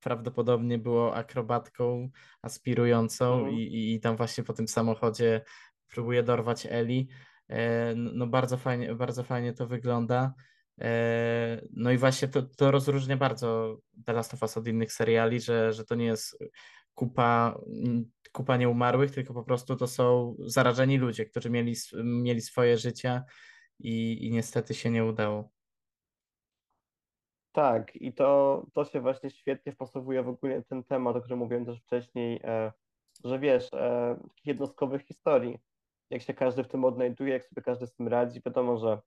prawdopodobnie 0.00 0.78
było 0.78 1.14
akrobatką 1.14 2.10
aspirującą 2.42 3.48
i, 3.48 3.62
i, 3.62 3.94
i 3.94 4.00
tam 4.00 4.16
właśnie 4.16 4.44
po 4.44 4.52
tym 4.52 4.68
samochodzie 4.68 5.44
próbuje 5.88 6.22
dorwać 6.22 6.66
Eli. 6.70 7.08
E, 7.48 7.94
No 7.94 8.10
no 8.14 8.26
bardzo 8.26 8.56
fajnie, 8.56 8.94
bardzo 8.94 9.22
fajnie 9.22 9.52
to 9.52 9.66
wygląda. 9.66 10.34
E, 10.80 11.60
No 11.72 11.90
i 11.90 11.98
właśnie 11.98 12.28
to, 12.28 12.42
to 12.42 12.70
rozróżnia 12.70 13.16
bardzo 13.16 13.78
The 14.06 14.12
Last 14.12 14.34
of 14.34 14.42
Us 14.42 14.56
od 14.56 14.68
innych 14.68 14.92
seriali, 14.92 15.40
że, 15.40 15.72
że 15.72 15.84
to 15.84 15.94
nie 15.94 16.06
jest 16.06 16.38
kupa, 16.94 17.58
kupa 18.32 18.56
nieumarłych, 18.56 19.10
tylko 19.10 19.34
po 19.34 19.42
prostu 19.44 19.76
to 19.76 19.86
są 19.86 20.36
zarażeni 20.38 20.98
ludzie, 20.98 21.26
którzy 21.26 21.50
mieli, 21.50 21.74
mieli 22.04 22.40
swoje 22.40 22.76
życia 22.76 23.24
i, 23.78 24.26
i 24.26 24.30
niestety 24.30 24.74
się 24.74 24.90
nie 24.90 25.04
udało. 25.04 25.50
Tak, 27.52 27.96
i 27.96 28.12
to, 28.12 28.66
to 28.72 28.84
się 28.84 29.00
właśnie 29.00 29.30
świetnie 29.30 29.72
wpasowuje 29.72 30.22
w 30.22 30.28
ogóle 30.28 30.62
ten 30.62 30.84
temat, 30.84 31.16
o 31.16 31.20
którym 31.20 31.38
mówiłem 31.38 31.66
też 31.66 31.80
wcześniej, 31.80 32.40
e, 32.44 32.72
że 33.24 33.38
wiesz, 33.38 33.70
takich 33.70 34.46
jednostkowych 34.46 35.02
historii. 35.02 35.58
Jak 36.10 36.22
się 36.22 36.34
każdy 36.34 36.64
w 36.64 36.68
tym 36.68 36.84
odnajduje, 36.84 37.32
jak 37.32 37.44
sobie 37.44 37.62
każdy 37.62 37.86
z 37.86 37.94
tym 37.94 38.08
radzi. 38.08 38.40
Wiadomo, 38.46 38.78
że 38.78 38.98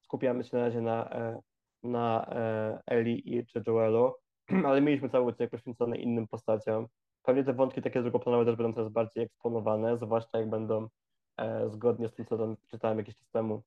skupiamy 0.00 0.44
się 0.44 0.56
na 0.56 0.62
razie 0.62 0.80
na, 0.80 1.10
e, 1.10 1.40
na 1.82 2.26
e, 2.28 2.82
Eli 2.86 3.36
i 3.36 3.46
czy 3.46 3.62
Joelu, 3.66 4.12
ale 4.66 4.80
mieliśmy 4.80 5.08
cały 5.08 5.26
odcinek 5.26 5.50
poświęcony 5.50 5.98
innym 5.98 6.28
postaciom. 6.28 6.86
Pewnie 7.22 7.44
te 7.44 7.52
wątki 7.52 7.82
takie 7.82 8.02
drugoplanowe 8.02 8.44
też 8.44 8.56
będą 8.56 8.72
coraz 8.72 8.88
bardziej 8.88 9.24
eksponowane, 9.24 9.98
zwłaszcza 9.98 10.38
jak 10.38 10.50
będą 10.50 10.88
e, 11.36 11.68
zgodnie 11.68 12.08
z 12.08 12.14
tym, 12.14 12.26
co 12.26 12.38
tam 12.38 12.56
czytałem 12.70 12.98
jakiś 12.98 13.16
czas 13.16 13.30
temu, 13.30 13.62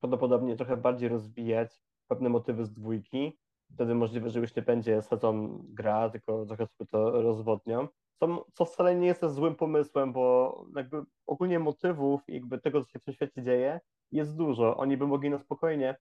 prawdopodobnie 0.00 0.56
trochę 0.56 0.76
bardziej 0.76 1.08
rozwijać 1.08 1.80
pewne 2.08 2.28
motywy 2.28 2.64
z 2.64 2.72
dwójki. 2.72 3.38
Wtedy 3.74 3.94
możliwe, 3.94 4.30
że 4.30 4.40
już 4.40 4.56
nie 4.56 4.62
będzie 4.62 5.02
sezon 5.02 5.60
gra, 5.68 6.10
tylko 6.10 6.46
trochę 6.46 6.66
sobie 6.66 6.88
to 6.90 7.22
rozwodnią. 7.22 7.88
Co, 8.20 8.46
co 8.54 8.64
wcale 8.64 8.96
nie 8.96 9.06
jest 9.06 9.24
złym 9.24 9.54
pomysłem, 9.54 10.12
bo 10.12 10.64
jakby 10.76 11.02
ogólnie 11.26 11.58
motywów 11.58 12.20
jakby 12.28 12.58
tego, 12.58 12.84
co 12.84 12.90
się 12.90 12.98
w 12.98 13.04
tym 13.04 13.14
świecie 13.14 13.42
dzieje, 13.42 13.80
jest 14.12 14.36
dużo. 14.36 14.76
Oni 14.76 14.96
by 14.96 15.06
mogli 15.06 15.30
na 15.30 15.38
spokojnie 15.38 15.96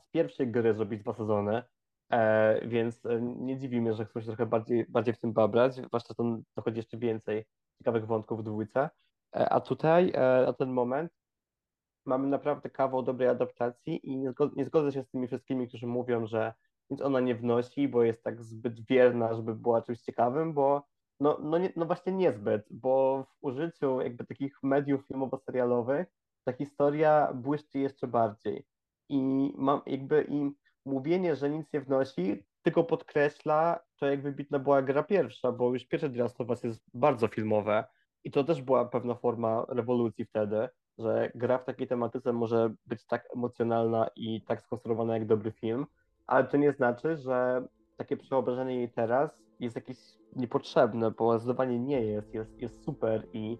z 0.00 0.08
pierwszej 0.10 0.50
gry 0.50 0.74
zrobić 0.74 1.00
dwa 1.00 1.12
sezony, 1.12 1.62
e, 2.12 2.68
więc 2.68 3.06
e, 3.06 3.20
nie 3.22 3.58
dziwi 3.58 3.80
mnie, 3.80 3.94
że 3.94 4.04
chcą 4.04 4.20
się 4.20 4.26
trochę 4.26 4.46
bardziej, 4.46 4.86
bardziej 4.88 5.14
w 5.14 5.18
tym 5.18 5.32
babrać, 5.32 5.74
zwłaszcza 5.74 6.14
to 6.14 6.38
dochodzi 6.56 6.76
jeszcze 6.76 6.98
więcej 6.98 7.44
ciekawych 7.78 8.06
wątków 8.06 8.40
w 8.40 8.42
dwójce. 8.42 8.90
E, 9.36 9.48
a 9.48 9.60
tutaj, 9.60 10.12
e, 10.14 10.44
na 10.46 10.52
ten 10.52 10.70
moment, 10.70 11.12
mamy 12.06 12.28
naprawdę 12.28 12.70
kawał 12.70 13.02
dobrej 13.02 13.28
adaptacji 13.28 14.06
i 14.10 14.16
nie, 14.16 14.30
zgod 14.30 14.56
nie 14.56 14.64
zgodzę 14.64 14.92
się 14.92 15.02
z 15.02 15.10
tymi 15.10 15.26
wszystkimi, 15.26 15.68
którzy 15.68 15.86
mówią, 15.86 16.26
że 16.26 16.54
nic 16.90 17.00
ona 17.00 17.20
nie 17.20 17.34
wnosi, 17.34 17.88
bo 17.88 18.02
jest 18.02 18.22
tak 18.24 18.42
zbyt 18.42 18.86
wierna, 18.86 19.34
żeby 19.34 19.54
była 19.54 19.82
czymś 19.82 20.00
ciekawym, 20.00 20.54
bo 20.54 20.91
no, 21.22 21.38
no, 21.42 21.58
nie, 21.58 21.72
no 21.76 21.86
właśnie 21.86 22.12
niezbyt, 22.12 22.66
bo 22.70 23.24
w 23.24 23.44
użyciu 23.44 24.00
jakby 24.00 24.24
takich 24.24 24.62
mediów 24.62 25.06
filmowo-serialowych 25.06 26.06
ta 26.44 26.52
historia 26.52 27.32
błyszczy 27.34 27.78
jeszcze 27.78 28.06
bardziej. 28.06 28.66
I 29.08 29.52
mam 29.56 29.80
jakby 29.86 30.26
i 30.28 30.50
mówienie, 30.84 31.36
że 31.36 31.50
nic 31.50 31.72
nie 31.72 31.80
wnosi, 31.80 32.44
tylko 32.62 32.84
podkreśla 32.84 33.80
to, 33.96 34.06
jak 34.06 34.22
wybitna 34.22 34.58
była 34.58 34.82
gra 34.82 35.02
pierwsza, 35.02 35.52
bo 35.52 35.72
już 35.72 35.84
pierwsze 35.84 36.08
Last 36.08 36.40
of 36.40 36.48
Us 36.48 36.62
jest 36.62 36.82
bardzo 36.94 37.28
filmowe 37.28 37.84
i 38.24 38.30
to 38.30 38.44
też 38.44 38.62
była 38.62 38.84
pewna 38.84 39.14
forma 39.14 39.66
rewolucji 39.68 40.24
wtedy, 40.24 40.68
że 40.98 41.30
gra 41.34 41.58
w 41.58 41.64
takiej 41.64 41.88
tematyce 41.88 42.32
może 42.32 42.74
być 42.86 43.06
tak 43.06 43.28
emocjonalna 43.34 44.10
i 44.16 44.42
tak 44.42 44.62
skonstruowana 44.62 45.14
jak 45.14 45.26
dobry 45.26 45.52
film, 45.52 45.86
ale 46.26 46.44
to 46.44 46.56
nie 46.56 46.72
znaczy, 46.72 47.16
że 47.16 47.66
takie 47.96 48.16
przeobrażenie 48.16 48.76
jej 48.76 48.90
teraz 48.90 49.41
jest 49.62 49.76
jakieś 49.76 49.98
niepotrzebne, 50.36 51.10
bo 51.10 51.38
zdecydowanie 51.38 51.78
nie 51.78 52.00
jest, 52.00 52.34
jest, 52.34 52.62
jest 52.62 52.84
super 52.84 53.26
i 53.32 53.58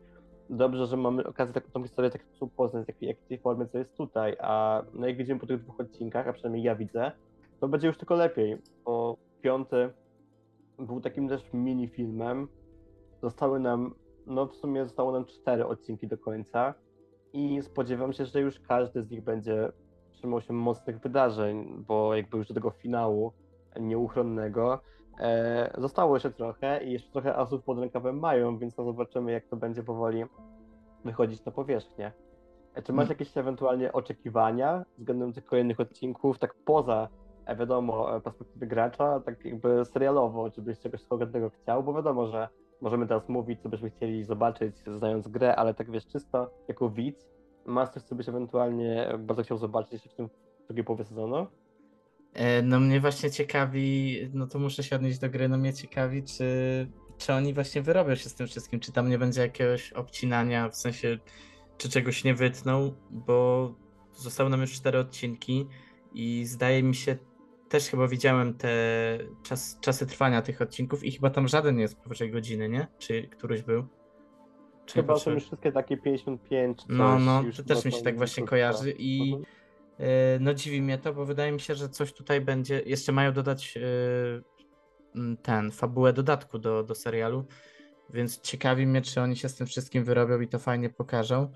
dobrze, 0.50 0.86
że 0.86 0.96
mamy 0.96 1.24
okazję 1.24 1.54
taką 1.54 1.70
tą 1.70 1.82
historię 1.82 2.10
tak 2.10 2.22
poznać, 2.56 2.88
jak, 2.88 3.02
jak 3.02 3.20
w 3.20 3.26
tej 3.26 3.38
formie, 3.38 3.66
co 3.66 3.78
jest 3.78 3.96
tutaj, 3.96 4.36
a 4.40 4.82
no 4.94 5.06
jak 5.06 5.16
widzimy 5.16 5.40
po 5.40 5.46
tych 5.46 5.62
dwóch 5.62 5.80
odcinkach, 5.80 6.28
a 6.28 6.32
przynajmniej 6.32 6.62
ja 6.62 6.74
widzę, 6.74 7.12
to 7.60 7.68
będzie 7.68 7.86
już 7.86 7.98
tylko 7.98 8.14
lepiej, 8.14 8.58
bo 8.84 9.16
piąty 9.40 9.90
był 10.78 11.00
takim 11.00 11.28
też 11.28 11.52
mini 11.52 11.88
filmem, 11.88 12.48
zostały 13.22 13.60
nam, 13.60 13.94
no 14.26 14.46
w 14.46 14.56
sumie 14.56 14.84
zostało 14.84 15.12
nam 15.12 15.24
cztery 15.24 15.66
odcinki 15.66 16.08
do 16.08 16.18
końca 16.18 16.74
i 17.32 17.62
spodziewam 17.62 18.12
się, 18.12 18.24
że 18.24 18.40
już 18.40 18.60
każdy 18.60 19.02
z 19.02 19.10
nich 19.10 19.24
będzie 19.24 19.72
trzymał 20.10 20.40
się 20.40 20.52
mocnych 20.52 20.98
wydarzeń, 20.98 21.84
bo 21.88 22.14
jakby 22.14 22.38
już 22.38 22.48
do 22.48 22.54
tego 22.54 22.70
finału 22.70 23.32
nieuchronnego 23.80 24.80
e, 25.20 25.74
zostało 25.78 26.16
jeszcze 26.16 26.30
trochę 26.30 26.84
i 26.84 26.92
jeszcze 26.92 27.10
trochę 27.12 27.36
asów 27.36 27.64
pod 27.64 27.78
rękawem 27.78 28.18
mają, 28.18 28.58
więc 28.58 28.76
no 28.76 28.84
zobaczymy, 28.84 29.32
jak 29.32 29.46
to 29.46 29.56
będzie 29.56 29.82
powoli 29.82 30.24
wychodzić 31.04 31.44
na 31.44 31.52
powierzchnię. 31.52 32.12
E, 32.74 32.82
czy 32.82 32.92
masz 32.92 33.04
Mm. 33.04 33.12
jakieś 33.18 33.36
ewentualnie 33.36 33.92
oczekiwania 33.92 34.84
względem 34.98 35.32
tych 35.32 35.44
kolejnych 35.44 35.80
odcinków, 35.80 36.38
tak 36.38 36.54
poza, 36.54 37.08
e, 37.46 37.56
wiadomo, 37.56 38.16
e, 38.16 38.20
perspektywy 38.20 38.66
gracza, 38.66 39.20
tak 39.20 39.44
jakby 39.44 39.84
serialowo, 39.84 40.50
czy 40.50 40.62
byś 40.62 40.78
czegoś 40.78 41.04
konkretnego 41.04 41.50
chciał, 41.50 41.82
bo 41.82 41.94
wiadomo, 41.94 42.26
że 42.26 42.48
możemy 42.80 43.06
teraz 43.06 43.28
mówić, 43.28 43.62
co 43.62 43.68
byśmy 43.68 43.90
chcieli 43.90 44.24
zobaczyć, 44.24 44.76
znając 44.76 45.28
grę, 45.28 45.56
ale 45.56 45.74
tak 45.74 45.90
wiesz, 45.90 46.06
czysto 46.06 46.50
jako 46.68 46.90
widz, 46.90 47.28
masz 47.66 47.88
coś, 47.88 48.02
co 48.02 48.14
byś 48.14 48.28
ewentualnie 48.28 49.12
bardzo 49.18 49.42
chciał 49.42 49.58
zobaczyć 49.58 50.08
w 50.08 50.14
tym 50.14 50.28
drugiej 50.66 50.84
połowie 50.84 51.04
sezonu? 51.04 51.46
E, 52.32 52.62
No 52.62 52.80
mnie 52.80 53.00
właśnie 53.00 53.30
ciekawi, 53.30 54.18
no 54.34 54.46
to 54.46 54.58
muszę 54.58 54.82
się 54.82 54.96
odnieść 54.96 55.18
do 55.18 55.30
gry, 55.30 55.48
no 55.48 55.58
mnie 55.58 55.74
ciekawi, 55.74 56.22
czy, 56.22 56.46
czy 57.18 57.32
oni 57.32 57.54
właśnie 57.54 57.82
wyrobią 57.82 58.14
się 58.14 58.28
z 58.28 58.34
tym 58.34 58.46
wszystkim, 58.46 58.80
czy 58.80 58.92
tam 58.92 59.08
nie 59.08 59.18
będzie 59.18 59.40
jakiegoś 59.40 59.92
obcinania, 59.92 60.68
w 60.68 60.76
sensie, 60.76 61.18
czy 61.78 61.88
czegoś 61.88 62.24
nie 62.24 62.34
wytną, 62.34 62.92
bo 63.10 63.74
zostały 64.12 64.50
nam 64.50 64.60
już 64.60 64.72
cztery 64.72 64.98
odcinki 64.98 65.66
i 66.14 66.44
zdaje 66.46 66.82
mi 66.82 66.94
się, 66.94 67.16
też 67.68 67.88
chyba 67.88 68.08
widziałem 68.08 68.54
te 68.54 68.68
czas, 69.42 69.78
czasy 69.80 70.06
trwania 70.06 70.42
tych 70.42 70.62
odcinków 70.62 71.04
i 71.04 71.12
chyba 71.12 71.30
tam 71.30 71.48
żaden 71.48 71.76
nie 71.76 71.82
jest 71.82 71.96
powyżej 71.96 72.30
godziny, 72.30 72.68
nie? 72.68 72.86
Czy 72.98 73.22
któryś 73.22 73.62
był? 73.62 73.86
Czy 74.86 74.94
Chyba 74.94 75.16
są 75.16 75.30
już 75.30 75.44
wszystkie 75.44 75.72
takie 75.72 75.96
55 75.96 76.78
czy. 76.78 76.84
No, 76.88 77.18
no, 77.18 77.42
to 77.56 77.64
też 77.64 77.84
mi 77.84 77.92
się 77.92 78.02
tak 78.02 78.16
właśnie 78.16 78.44
kojarzy 78.44 78.90
i 78.98 79.32
Mhm. 79.34 79.44
E, 79.98 80.38
no 80.40 80.54
dziwi 80.54 80.82
mnie 80.82 80.98
to, 80.98 81.14
bo 81.14 81.26
wydaje 81.26 81.52
mi 81.52 81.60
się, 81.60 81.74
że 81.74 81.88
coś 81.88 82.12
tutaj 82.12 82.40
będzie, 82.40 82.82
jeszcze 82.86 83.12
mają 83.12 83.32
dodać 83.32 83.76
e, 83.76 83.80
ten, 85.42 85.70
fabułę 85.70 86.12
dodatku 86.12 86.58
do, 86.58 86.82
do 86.82 86.94
serialu, 86.94 87.44
więc 88.10 88.40
ciekawi 88.40 88.86
mnie, 88.86 89.02
czy 89.02 89.20
oni 89.20 89.36
się 89.36 89.48
z 89.48 89.54
tym 89.54 89.66
wszystkim 89.66 90.04
wyrobią 90.04 90.40
i 90.40 90.48
to 90.48 90.58
fajnie 90.58 90.90
pokażą. 90.90 91.52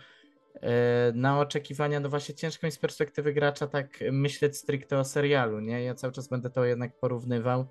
E, 0.55 1.13
Na 1.15 1.41
oczekiwania, 1.41 2.01
no 2.01 2.09
właśnie 2.09 2.35
ciężko 2.35 2.67
mi 2.67 2.73
z 2.73 2.79
perspektywy 2.79 3.33
gracza 3.33 3.67
tak 3.67 3.99
myśleć 4.13 4.57
stricte 4.57 4.99
o 4.99 5.05
serialu, 5.05 5.61
nie? 5.61 5.83
Ja 5.85 5.95
cały 5.95 6.13
czas 6.13 6.29
będę 6.29 6.51
to 6.51 6.65
jednak 6.65 6.99
porównywał 7.01 7.67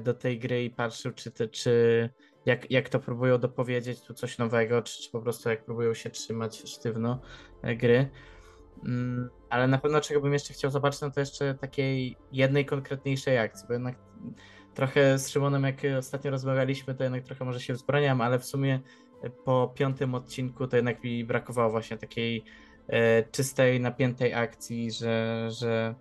do 0.00 0.14
tej 0.14 0.38
gry 0.38 0.64
i 0.64 0.70
patrzył, 0.70 1.12
czy, 1.12 1.30
te, 1.30 1.48
czy 1.48 2.10
jak, 2.46 2.70
jak 2.70 2.88
to 2.88 3.00
próbują 3.00 3.38
dopowiedzieć 3.38 4.00
tu 4.00 4.14
coś 4.14 4.38
nowego, 4.38 4.82
czy, 4.82 5.02
czy 5.02 5.10
po 5.10 5.20
prostu 5.20 5.48
jak 5.48 5.64
próbują 5.64 5.94
się 5.94 6.10
trzymać 6.10 6.62
sztywno 6.70 7.20
gry. 7.62 8.10
Mm, 8.84 9.30
Ale 9.50 9.68
na 9.68 9.78
pewno 9.78 10.00
czego 10.00 10.20
bym 10.20 10.32
jeszcze 10.32 10.54
chciał 10.54 10.70
zobaczyć, 10.70 11.00
no 11.00 11.10
to 11.10 11.20
jeszcze 11.20 11.54
takiej 11.54 12.16
jednej 12.32 12.66
konkretniejszej 12.66 13.38
akcji, 13.38 13.66
bo 13.68 13.72
jednak 13.72 13.96
trochę 14.74 15.18
z 15.18 15.28
Szymonem, 15.28 15.64
jak 15.64 15.76
ostatnio 15.98 16.30
rozmawialiśmy, 16.30 16.94
to 16.94 17.04
jednak 17.04 17.24
trochę 17.24 17.44
może 17.44 17.60
się 17.60 17.74
wzbraniam, 17.74 18.20
ale 18.20 18.38
w 18.38 18.44
sumie 18.44 18.80
po 19.44 19.72
piątym 19.74 20.14
odcinku 20.14 20.66
to 20.66 20.76
jednak 20.76 21.04
mi 21.04 21.24
brakowało 21.24 21.70
właśnie 21.70 21.98
takiej 21.98 22.44
e, 22.88 23.22
czystej, 23.22 23.80
napiętej 23.80 24.34
akcji, 24.34 24.92
że, 24.92 25.48
że 25.50 25.94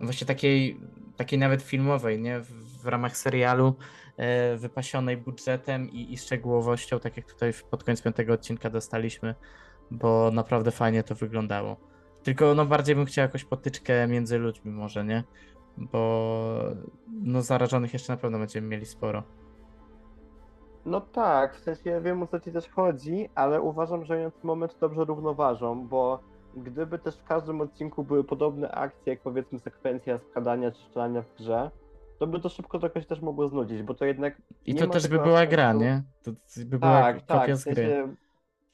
właśnie 0.00 0.26
takiej, 0.26 0.80
takiej 1.16 1.38
nawet 1.38 1.62
filmowej, 1.62 2.20
nie? 2.20 2.40
W, 2.40 2.82
w 2.82 2.86
ramach 2.86 3.16
serialu 3.16 3.74
e, 4.16 4.56
wypasionej 4.56 5.16
budżetem 5.16 5.90
i, 5.90 6.12
i 6.12 6.18
szczegółowością, 6.18 7.00
tak 7.00 7.16
jak 7.16 7.26
tutaj 7.26 7.52
pod 7.70 7.84
koniec 7.84 8.02
piątego 8.02 8.32
odcinka 8.32 8.70
dostaliśmy, 8.70 9.34
bo 9.90 10.30
naprawdę 10.30 10.70
fajnie 10.70 11.02
to 11.02 11.14
wyglądało. 11.14 11.93
Tylko 12.24 12.54
no 12.54 12.66
bardziej 12.66 12.94
bym 12.96 13.04
chciał 13.04 13.22
jakąś 13.22 13.44
potyczkę 13.44 14.06
między 14.06 14.38
ludźmi 14.38 14.72
może, 14.72 15.04
nie? 15.04 15.24
Bo 15.78 16.60
no 17.12 17.42
zarażonych 17.42 17.92
jeszcze 17.92 18.12
na 18.12 18.16
pewno 18.16 18.38
będziemy 18.38 18.68
mieli 18.68 18.86
sporo. 18.86 19.22
No 20.86 21.00
tak, 21.00 21.56
w 21.56 21.60
sensie 21.60 21.90
ja 21.90 22.00
wiem 22.00 22.22
o 22.22 22.26
co 22.26 22.40
ci 22.40 22.52
też 22.52 22.68
chodzi, 22.68 23.28
ale 23.34 23.60
uważam, 23.60 24.04
że 24.04 24.16
ten 24.16 24.30
moment 24.42 24.76
dobrze 24.80 25.04
równoważą, 25.04 25.88
bo 25.88 26.18
gdyby 26.56 26.98
też 26.98 27.16
w 27.16 27.24
każdym 27.24 27.60
odcinku 27.60 28.04
były 28.04 28.24
podobne 28.24 28.70
akcje, 28.72 29.12
jak 29.12 29.20
powiedzmy 29.22 29.58
sekwencja 29.58 30.18
skradania 30.18 30.70
czy 30.70 30.82
strzelania 30.82 31.22
w 31.22 31.34
grze, 31.38 31.70
to 32.18 32.26
by 32.26 32.40
to 32.40 32.48
szybko 32.48 32.78
trochę 32.78 33.00
się 33.00 33.06
też 33.06 33.20
mogło 33.20 33.48
znudzić, 33.48 33.82
bo 33.82 33.94
to 33.94 34.04
jednak 34.04 34.42
I 34.66 34.74
to 34.74 34.86
też 34.86 35.08
by 35.08 35.18
była 35.18 35.46
gra, 35.46 35.72
aspektu- 35.74 35.80
nie? 35.80 36.02
To 36.22 36.30
by 36.66 36.78
była 36.78 37.00
Tak, 37.02 37.16
kopia 37.16 37.26
tak, 37.38 37.50
w 37.50 37.56
z 37.56 37.64
gry. 37.64 37.74
sensie, 37.74 38.14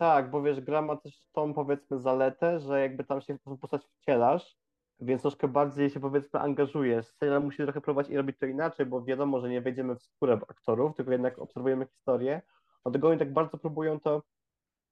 tak, 0.00 0.30
bo 0.30 0.42
wiesz, 0.42 0.60
gra 0.60 0.82
ma 0.82 0.96
też 0.96 1.26
tą 1.32 1.54
powiedzmy 1.54 1.98
zaletę, 1.98 2.60
że 2.60 2.80
jakby 2.80 3.04
tam 3.04 3.20
się 3.20 3.34
w 3.38 3.42
tą 3.42 3.56
postać 3.56 3.82
wcielasz, 3.84 4.56
więc 5.00 5.22
troszkę 5.22 5.48
bardziej 5.48 5.90
się 5.90 6.00
powiedzmy 6.00 6.40
angażujesz. 6.40 7.06
Serial 7.06 7.42
musi 7.42 7.62
trochę 7.62 7.80
próbować 7.80 8.10
i 8.10 8.16
robić 8.16 8.38
to 8.38 8.46
inaczej, 8.46 8.86
bo 8.86 9.02
wiadomo, 9.02 9.40
że 9.40 9.48
nie 9.48 9.60
wejdziemy 9.60 9.96
w 9.96 10.02
skórę 10.02 10.40
aktorów, 10.48 10.96
tylko 10.96 11.12
jednak 11.12 11.38
obserwujemy 11.38 11.86
historię. 11.86 12.42
Dlatego 12.82 13.08
oni 13.08 13.18
tak 13.18 13.32
bardzo 13.32 13.58
próbują 13.58 14.00
to 14.00 14.22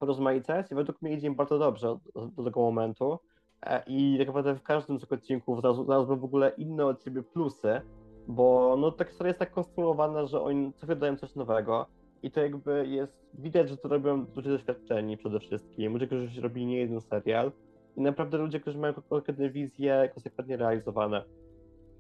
rozmaicać 0.01 0.73
i 0.73 0.75
według 0.75 1.03
mnie 1.03 1.13
idzie 1.13 1.27
im 1.27 1.35
bardzo 1.35 1.59
dobrze 1.59 1.99
do, 2.15 2.45
tego 2.45 2.61
momentu. 2.61 3.19
E, 3.63 3.83
I 3.87 4.19
tak 4.19 4.27
naprawdę 4.27 4.55
w 4.55 4.63
każdym 4.63 5.01
z 5.01 5.13
odcinków 5.13 5.61
znalazł- 5.61 5.85
znalazłem 5.85 6.19
w 6.21 6.25
ogóle 6.25 6.51
inne 6.51 6.87
od 6.87 7.05
siebie 7.05 7.23
plusy, 7.23 7.81
bo 8.27 8.77
no 8.79 8.93
ta 8.93 9.05
historia 9.05 9.29
jest 9.29 9.39
tak 9.39 9.51
konstruowana, 9.51 10.27
że 10.27 10.41
oni 10.41 10.73
co 10.73 10.97
dają 10.97 11.17
coś 11.17 11.35
nowego 11.35 11.87
i 12.23 12.31
to 12.31 12.41
jakby 12.41 12.87
jest, 12.87 13.13
widać, 13.35 13.69
że 13.69 13.77
to 13.77 13.89
robią 13.89 14.27
ludzie 14.37 14.51
doświadczeni 14.51 15.17
przede 15.17 15.41
wszystkim, 15.41 15.93
ludzie, 15.93 16.07
którzy 16.07 16.41
robili 16.41 16.67
nie 16.67 16.79
jeden 16.79 17.01
serial 17.01 17.53
i 17.97 18.01
naprawdę 18.01 18.39
ludzie, 18.39 18.61
którzy 18.61 18.79
mają 18.79 18.95
konkretne 18.95 19.51
wizje 19.51 20.11
konsekwentnie 20.15 20.57
realizowane. 20.57 21.25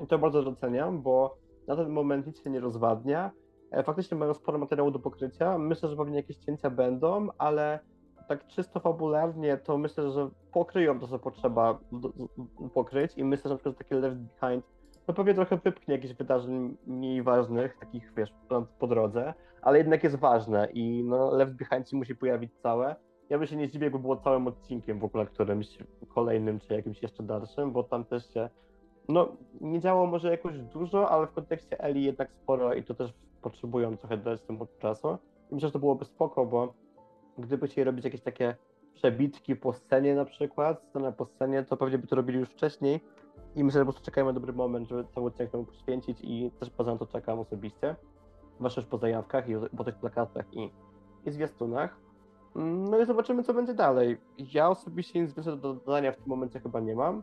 I 0.00 0.06
to 0.06 0.18
bardzo 0.18 0.42
doceniam, 0.42 1.02
bo 1.02 1.36
na 1.66 1.76
ten 1.76 1.88
moment 1.88 2.26
nic 2.26 2.44
się 2.44 2.50
nie 2.50 2.60
rozwadnia. 2.60 3.30
E, 3.70 3.82
Faktycznie 3.82 4.16
mają 4.16 4.34
sporo 4.34 4.58
materiału 4.58 4.90
do 4.90 4.98
pokrycia. 4.98 5.58
Myślę, 5.58 5.88
że 5.88 5.96
pewnie 5.96 6.16
jakieś 6.16 6.36
cięcia 6.36 6.70
będą, 6.70 7.28
ale 7.38 7.78
tak 8.28 8.46
czysto 8.46 8.80
fabularnie, 8.80 9.56
to 9.56 9.78
myślę, 9.78 10.10
że 10.10 10.30
pokryją 10.52 11.00
to, 11.00 11.08
co 11.08 11.18
potrzeba 11.18 11.78
pokryć 12.74 13.12
i 13.16 13.24
myślę, 13.24 13.42
że 13.48 13.54
na 13.54 13.56
przykład 13.56 13.78
takie 13.78 13.94
Left 13.94 14.16
Behind 14.16 14.64
to 15.08 15.14
pewnie 15.14 15.34
trochę 15.34 15.56
wypchnie 15.56 15.94
jakichś 15.94 16.14
wydarzeń 16.14 16.76
mniej 16.86 17.22
ważnych, 17.22 17.76
takich 17.80 18.12
wiesz, 18.16 18.34
po 18.78 18.86
drodze, 18.86 19.34
ale 19.62 19.78
jednak 19.78 20.04
jest 20.04 20.16
ważne 20.16 20.68
i 20.72 21.04
no, 21.04 21.30
Left 21.30 21.54
Behind 21.54 21.90
się 21.90 21.96
musi 21.96 22.16
pojawić 22.16 22.54
całe. 22.54 22.96
Ja 23.30 23.38
bym 23.38 23.46
się 23.46 23.56
nie 23.56 23.68
zdziwił, 23.68 23.84
jakby 23.84 23.98
było 23.98 24.16
całym 24.16 24.46
odcinkiem 24.46 24.98
w 24.98 25.04
ogóle 25.04 25.26
którymś 25.26 25.78
kolejnym, 26.08 26.60
czy 26.60 26.74
jakimś 26.74 27.02
jeszcze 27.02 27.22
dalszym, 27.22 27.72
bo 27.72 27.82
tam 27.82 28.04
też 28.04 28.34
się 28.34 28.48
no, 29.08 29.36
nie 29.60 29.80
działo 29.80 30.06
może 30.06 30.30
jakoś 30.30 30.58
dużo, 30.58 31.10
ale 31.10 31.26
w 31.26 31.32
kontekście 31.32 31.80
Eli 31.80 32.04
jednak 32.04 32.32
sporo 32.32 32.74
i 32.74 32.84
to 32.84 32.94
też 32.94 33.14
potrzebują 33.42 33.96
trochę 33.96 34.16
dać 34.16 34.42
temu 34.42 34.66
czasu. 34.78 35.18
I 35.50 35.54
myślę, 35.54 35.68
że 35.68 35.72
to 35.72 35.78
byłoby 35.78 36.04
spoko, 36.04 36.46
bo 36.46 36.74
gdyby 37.38 37.68
chcieli 37.68 37.84
robić 37.84 38.04
jakieś 38.04 38.20
takie 38.20 38.56
przebitki 38.94 39.56
po 39.56 39.72
scenie 39.72 40.14
na 40.14 40.24
przykład, 40.24 40.82
scenę 40.82 41.12
po 41.12 41.26
scenie, 41.26 41.62
to 41.62 41.76
pewnie 41.76 41.98
by 41.98 42.06
to 42.06 42.16
robili 42.16 42.38
już 42.38 42.48
wcześniej 42.48 43.00
i 43.56 43.64
myślę, 43.64 43.80
że 43.80 43.84
po 43.84 43.92
prostu 43.92 44.04
czekajmy 44.04 44.30
na 44.30 44.34
dobry 44.34 44.52
moment, 44.52 44.88
żeby 44.88 45.04
cały 45.14 45.26
odcinek 45.26 45.52
temu 45.52 45.64
poświęcić 45.64 46.18
i 46.22 46.50
też 46.60 46.70
poza 46.70 46.96
to 46.96 47.06
czekam 47.06 47.38
osobiście, 47.38 47.96
zwłaszcza 48.58 48.82
po 48.82 48.98
zajawkach 48.98 49.48
i 49.48 49.54
po 49.76 49.84
tych 49.84 49.94
plakatach 49.94 50.44
i, 50.52 50.70
i 51.26 51.30
zwiastunach. 51.30 51.96
No 52.54 52.98
i 52.98 53.06
zobaczymy, 53.06 53.42
co 53.42 53.54
będzie 53.54 53.74
dalej. 53.74 54.16
Ja 54.38 54.68
osobiście 54.68 55.20
nic 55.20 55.34
więcej 55.34 55.58
do 55.58 55.74
dodania 55.74 56.12
w 56.12 56.16
tym 56.16 56.24
momencie 56.26 56.60
chyba 56.60 56.80
nie 56.80 56.94
mam. 56.94 57.22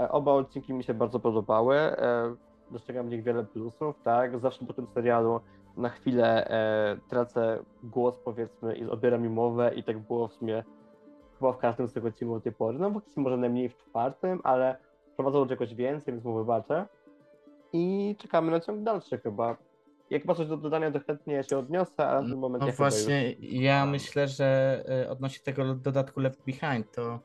E, 0.00 0.10
oba 0.10 0.32
odcinki 0.32 0.74
mi 0.74 0.84
się 0.84 0.94
bardzo 0.94 1.20
podobały. 1.20 1.76
E, 1.76 2.34
dostrzegam 2.70 3.06
w 3.06 3.10
nich 3.10 3.22
wiele 3.22 3.44
plusów, 3.44 3.96
tak? 4.04 4.38
Zawsze 4.38 4.66
po 4.66 4.72
tym 4.72 4.86
serialu 4.86 5.40
na 5.76 5.88
chwilę 5.88 6.46
e, 6.50 6.96
tracę 7.08 7.58
głos, 7.82 8.18
powiedzmy, 8.18 8.76
i 8.76 8.84
odbieram 8.84 9.22
mi 9.22 9.28
mowę 9.28 9.74
i 9.74 9.84
tak 9.84 9.98
było 9.98 10.28
w 10.28 10.32
sumie 10.32 10.64
chyba 11.38 11.52
w 11.52 11.58
każdym 11.58 11.88
z 11.88 11.92
tych 11.92 12.06
odcinków 12.06 12.36
do 12.36 12.40
tej 12.40 12.52
pory. 12.52 12.78
No 12.78 12.90
faktycznie 12.90 13.22
może 13.22 13.36
najmniej 13.36 13.68
w 13.68 13.76
czwartym, 13.76 14.40
ale 14.44 14.76
prowadzą 15.16 15.38
do 15.38 15.46
czegoś 15.46 15.74
więcej, 15.74 16.14
więc 16.14 16.24
mu 16.24 16.34
wybaczę. 16.34 16.86
I 17.72 18.16
czekamy 18.18 18.50
na 18.50 18.60
ciąg 18.60 18.82
dalszy 18.82 19.18
chyba. 19.18 19.56
Jak 20.12 20.24
ma 20.24 20.34
coś 20.34 20.46
do 20.46 20.56
dodania, 20.56 20.90
to 20.90 21.00
chętnie 21.06 21.42
się 21.42 21.58
odniosę, 21.58 22.06
ale 22.06 22.26
w 22.26 22.30
tym 22.30 22.38
momencie 22.38 22.66
No 22.66 22.72
właśnie, 22.72 23.30
już... 23.32 23.52
ja 23.52 23.86
myślę, 23.86 24.28
że 24.28 24.82
y, 25.04 25.08
odnośnie 25.08 25.44
tego 25.44 25.74
dodatku 25.74 26.20
Left 26.20 26.44
Behind, 26.46 26.92
to 26.92 27.20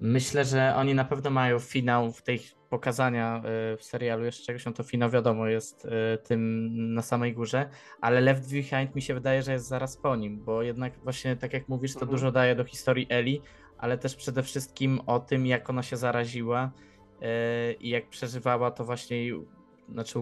myślę, 0.00 0.44
że 0.44 0.74
oni 0.76 0.94
na 0.94 1.04
pewno 1.04 1.30
mają 1.30 1.58
finał 1.58 2.12
w 2.12 2.22
tej 2.22 2.40
pokazania 2.70 3.42
y, 3.74 3.76
w 3.76 3.84
serialu 3.84 4.24
jeszcze 4.24 4.44
czegoś, 4.46 4.64
no 4.64 4.72
to 4.72 4.82
finał 4.82 5.10
wiadomo 5.10 5.46
jest 5.46 5.84
y, 5.84 5.88
tym 6.22 6.70
na 6.94 7.02
samej 7.02 7.32
górze, 7.34 7.68
ale 8.00 8.20
Left 8.20 8.52
Behind 8.52 8.94
mi 8.94 9.02
się 9.02 9.14
wydaje, 9.14 9.42
że 9.42 9.52
jest 9.52 9.66
zaraz 9.68 9.96
po 9.96 10.16
nim, 10.16 10.44
bo 10.44 10.62
jednak 10.62 10.92
właśnie 10.98 11.36
tak 11.36 11.52
jak 11.52 11.68
mówisz, 11.68 11.92
to 11.94 12.00
Mhm. 12.00 12.10
dużo 12.10 12.32
daje 12.32 12.54
do 12.54 12.64
historii 12.64 13.06
Eli, 13.10 13.40
ale 13.78 13.98
też 13.98 14.16
przede 14.16 14.42
wszystkim 14.42 15.00
o 15.06 15.20
tym, 15.20 15.46
jak 15.46 15.70
ona 15.70 15.82
się 15.82 15.96
zaraziła 15.96 16.70
i 17.80 17.88
jak 17.88 18.08
przeżywała 18.08 18.70
to 18.70 18.84
właśnie, 18.84 19.24
znaczy 19.92 20.18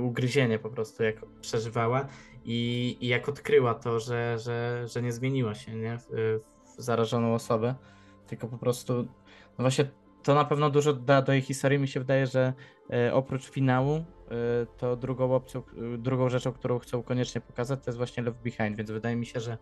ugryzienie 0.00 0.58
po 0.58 0.70
prostu, 0.70 1.02
jak 1.02 1.16
przeżywała 1.40 2.06
i, 2.44 2.96
i 3.00 3.06
jak 3.06 3.28
odkryła 3.28 3.74
to, 3.74 4.00
że, 4.00 4.38
że, 4.38 4.84
że 4.88 5.02
nie 5.02 5.12
zmieniła 5.12 5.54
się 5.54 5.74
nie? 5.74 5.98
W, 5.98 6.06
w 6.78 6.82
zarażoną 6.82 7.34
osobę, 7.34 7.74
tylko 8.26 8.48
po 8.48 8.58
prostu, 8.58 8.94
no 9.58 9.58
właśnie 9.58 9.90
to 10.22 10.34
na 10.34 10.44
pewno 10.44 10.70
dużo 10.70 10.92
da 10.92 11.22
do 11.22 11.32
jej 11.32 11.42
historii. 11.42 11.78
Mi 11.78 11.88
się 11.88 12.00
wydaje, 12.00 12.26
że 12.26 12.52
e, 12.92 13.14
oprócz 13.14 13.50
finału, 13.50 13.94
e, 13.94 14.04
to 14.76 14.96
drugą 14.96 15.34
opcją, 15.34 15.62
drugą 15.98 16.28
rzeczą, 16.28 16.52
którą 16.52 16.78
chcą 16.78 17.02
koniecznie 17.02 17.40
pokazać, 17.40 17.80
to 17.84 17.90
jest 17.90 17.98
właśnie 17.98 18.22
Left 18.22 18.38
Behind, 18.38 18.76
więc 18.76 18.90
wydaje 18.90 19.16
mi 19.16 19.26
się, 19.26 19.40
że 19.40 19.58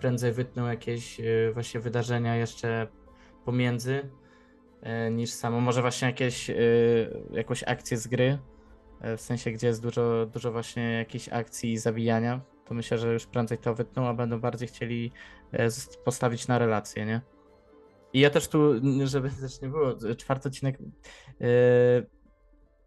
prędzej 0.00 0.32
wytną 0.32 0.66
jakieś 0.66 1.20
e, 1.20 1.24
właśnie 1.52 1.80
wydarzenia 1.80 2.36
jeszcze 2.36 2.86
pomiędzy, 3.44 4.10
niż 5.10 5.30
samo, 5.30 5.60
może 5.60 5.80
właśnie 5.80 6.06
jakieś, 6.06 6.50
jakąś 7.30 7.62
akcję 7.62 7.96
z 7.96 8.06
gry, 8.06 8.38
w 9.00 9.20
sensie, 9.20 9.50
gdzie 9.50 9.66
jest 9.66 9.82
dużo, 9.82 10.26
dużo 10.26 10.52
właśnie 10.52 10.92
jakichś 10.92 11.28
akcji 11.28 11.72
i 11.72 11.78
zabijania, 11.78 12.40
to 12.64 12.74
myślę, 12.74 12.98
że 12.98 13.12
już 13.12 13.26
prędzej 13.26 13.58
to 13.58 13.74
wytną, 13.74 14.08
a 14.08 14.14
będą 14.14 14.40
bardziej 14.40 14.68
chcieli 14.68 15.12
e, 15.52 15.68
postawić 16.04 16.48
na 16.48 16.58
relacje, 16.58 17.06
nie? 17.06 17.20
I 18.12 18.20
ja 18.20 18.30
też 18.30 18.48
tu, 18.48 18.74
żeby 19.04 19.30
też 19.30 19.60
nie 19.60 19.68
było, 19.68 20.14
czwarty 20.16 20.48
odcinek, 20.48 20.78
yy, 21.40 21.48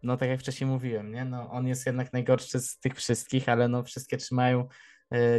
no 0.02 0.16
tak 0.16 0.28
jak 0.28 0.40
wcześniej 0.40 0.70
mówiłem, 0.70 1.12
nie? 1.12 1.24
No, 1.24 1.50
on 1.50 1.66
jest 1.66 1.86
jednak 1.86 2.12
najgorszy 2.12 2.60
z 2.60 2.78
tych 2.78 2.94
wszystkich, 2.94 3.48
ale 3.48 3.68
no 3.68 3.82
wszystkie 3.82 4.16
trzymają 4.16 4.68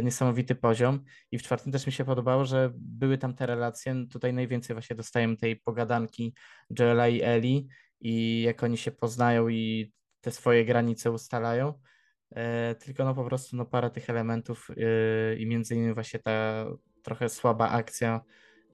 niesamowity 0.02 0.54
poziom 0.54 1.04
i 1.32 1.38
w 1.38 1.42
czwartym 1.42 1.72
też 1.72 1.86
mi 1.86 1.92
się 1.92 2.04
podobało, 2.04 2.44
że 2.44 2.72
były 2.74 3.18
tam 3.18 3.34
te 3.34 3.46
relacje, 3.46 3.94
no 3.94 4.06
tutaj 4.06 4.32
najwięcej 4.32 4.74
właśnie 4.74 4.96
dostajemy 4.96 5.36
tej 5.36 5.56
pogadanki 5.56 6.34
Joela 6.78 7.08
i 7.08 7.22
Eli 7.22 7.68
i 8.00 8.42
jak 8.42 8.62
oni 8.62 8.76
się 8.76 8.90
poznają 8.90 9.48
i 9.48 9.92
te 10.24 10.30
swoje 10.30 10.64
granice 10.64 11.10
ustalają, 11.10 11.74
Yy, 12.36 12.74
tylko 12.74 13.04
no 13.04 13.14
po 13.14 13.24
prostu 13.24 13.56
no 13.56 13.64
parę 13.64 13.90
tych 13.90 14.10
elementów 14.10 14.68
yy, 14.76 15.36
i 15.36 15.46
między 15.46 15.74
innymi 15.74 15.94
właśnie 15.94 16.20
ta 16.20 16.66
trochę 17.02 17.28
słaba 17.28 17.68
akcja 17.68 18.20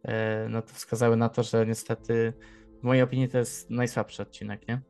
e, 0.03 0.49
no 0.49 0.63
to 0.63 0.69
wskazały 0.69 1.17
na 1.17 1.29
to, 1.29 1.43
że 1.43 1.67
niestety 1.67 2.33
w 2.81 2.83
mojej 2.83 3.03
opinii 3.03 3.29
to 3.29 3.39
jest 3.39 3.71
najsłabszy 3.71 4.23
odcinek, 4.23 4.69
nie? 4.69 4.81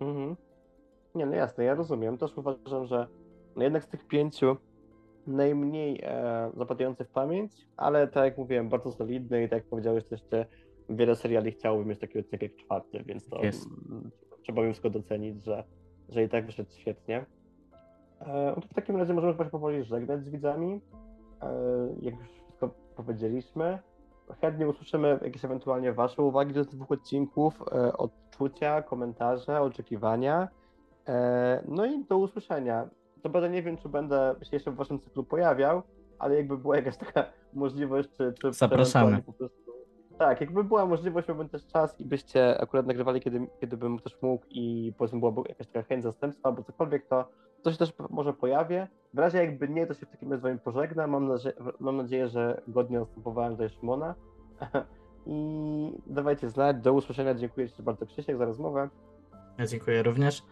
Mhm. 0.00 0.36
Nie, 1.14 1.26
no 1.26 1.34
jasne, 1.34 1.64
ja 1.64 1.74
rozumiem. 1.74 2.18
Też 2.18 2.38
uważam, 2.38 2.86
że 2.86 3.06
no 3.56 3.64
jednak 3.64 3.84
z 3.84 3.88
tych 3.88 4.06
pięciu 4.06 4.56
najmniej 5.26 6.00
e, 6.02 6.50
zapadający 6.56 7.04
w 7.04 7.08
pamięć, 7.08 7.52
ale 7.76 8.08
tak 8.08 8.24
jak 8.24 8.38
mówiłem, 8.38 8.68
bardzo 8.68 8.92
solidny 8.92 9.42
i 9.42 9.48
tak 9.48 9.58
jak 9.58 9.68
powiedziałeś, 9.68 10.04
jeszcze 10.10 10.46
wiele 10.88 11.16
seriali 11.16 11.52
chciałoby 11.52 11.84
mieć 11.84 12.00
taki 12.00 12.18
odcinek 12.18 12.42
jak 12.42 12.56
czwarty, 12.56 13.04
więc 13.06 13.28
to 13.28 13.44
Jest. 13.44 13.68
Trzeba 14.46 14.62
wszystko 14.62 14.90
docenić, 14.90 15.44
że, 15.44 15.64
że 16.08 16.24
i 16.24 16.28
tak 16.28 16.46
wyszedł 16.46 16.70
świetnie. 16.72 17.26
E, 18.20 18.52
no 18.56 18.62
w 18.70 18.74
takim 18.74 18.96
razie 18.96 19.14
możemy 19.14 19.32
chyba 19.32 19.50
powoli 19.50 19.84
żegnać 19.84 20.24
z 20.24 20.28
widzami. 20.28 20.80
E, 21.42 21.50
jak 22.00 22.18
już 22.18 22.28
wszystko 22.28 22.70
powiedzieliśmy, 22.96 23.78
chętnie 24.40 24.68
usłyszymy 24.68 25.18
jakieś 25.22 25.44
ewentualnie 25.44 25.92
Wasze 25.92 26.22
uwagi 26.22 26.54
do 26.54 26.64
tych 26.64 26.74
dwóch 26.74 26.90
odcinków, 26.90 27.62
e, 27.72 27.92
odczucia, 27.92 28.82
komentarze, 28.82 29.60
oczekiwania. 29.60 30.48
No 31.68 31.86
i 31.86 32.04
do 32.04 32.18
usłyszenia. 32.18 32.88
To 33.22 33.48
nie 33.48 33.62
wiem, 33.62 33.76
czy 33.76 33.88
będę 33.88 34.34
się 34.42 34.56
jeszcze 34.56 34.70
w 34.70 34.74
Waszym 34.74 35.00
cyklu 35.00 35.24
pojawiał, 35.24 35.82
ale 36.18 36.36
jakby 36.36 36.58
była 36.58 36.76
jakaś 36.76 36.96
taka 36.96 37.24
możliwość, 37.52 38.08
czy, 38.16 38.34
czy 38.40 38.52
Zapraszamy. 38.52 39.22
po 39.22 39.32
prostu. 39.32 39.65
Tak, 40.18 40.40
jakby 40.40 40.64
była 40.64 40.86
możliwość, 40.86 41.28
miałbym 41.28 41.48
też 41.48 41.66
czas 41.66 42.00
i 42.00 42.04
byście 42.04 42.60
akurat 42.60 42.86
nagrywali, 42.86 43.20
kiedy, 43.20 43.46
kiedy 43.60 43.76
bym 43.76 43.98
też 43.98 44.22
mógł 44.22 44.44
i 44.50 44.92
powiedzmy 44.98 45.18
byłaby 45.18 45.40
jakaś 45.48 45.66
taka 45.66 45.82
chęć 45.88 46.02
zastępstwa 46.02 46.48
albo 46.48 46.62
cokolwiek, 46.62 47.06
to, 47.06 47.28
to 47.62 47.72
się 47.72 47.78
też 47.78 47.92
może 48.10 48.32
pojawię. 48.32 48.88
W 49.14 49.18
razie 49.18 49.38
jakby 49.38 49.68
nie, 49.68 49.86
to 49.86 49.94
się 49.94 50.06
w 50.06 50.10
takim 50.10 50.30
razie 50.30 50.40
z 50.40 50.42
wami 50.42 50.58
pożegnam. 50.58 51.10
Mam, 51.10 51.28
nadzie- 51.28 51.52
mam 51.80 51.96
nadzieję, 51.96 52.28
że 52.28 52.62
godnie 52.68 52.98
następowałem 53.00 53.52
tutaj 53.52 53.68
Szymona. 53.70 54.14
I 55.26 55.92
dawajcie 56.06 56.48
znać. 56.50 56.76
Do 56.76 56.92
usłyszenia. 56.92 57.34
Dziękuję 57.34 57.70
Ci 57.70 57.82
bardzo 57.82 58.06
Krzysiek 58.06 58.38
za 58.38 58.44
rozmowę. 58.44 58.88
Ja 59.58 59.66
dziękuję 59.66 60.02
również. 60.02 60.42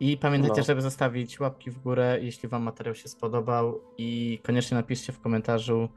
I 0.00 0.16
pamiętajcie, 0.16 0.60
No. 0.60 0.64
żeby 0.64 0.80
zostawić 0.80 1.40
łapki 1.40 1.70
w 1.70 1.78
górę, 1.82 2.18
jeśli 2.20 2.48
Wam 2.48 2.62
materiał 2.62 2.94
się 2.94 3.08
spodobał 3.08 3.80
i 3.98 4.40
koniecznie 4.46 4.76
napiszcie 4.76 5.12
w 5.12 5.20
komentarzu, 5.20 5.88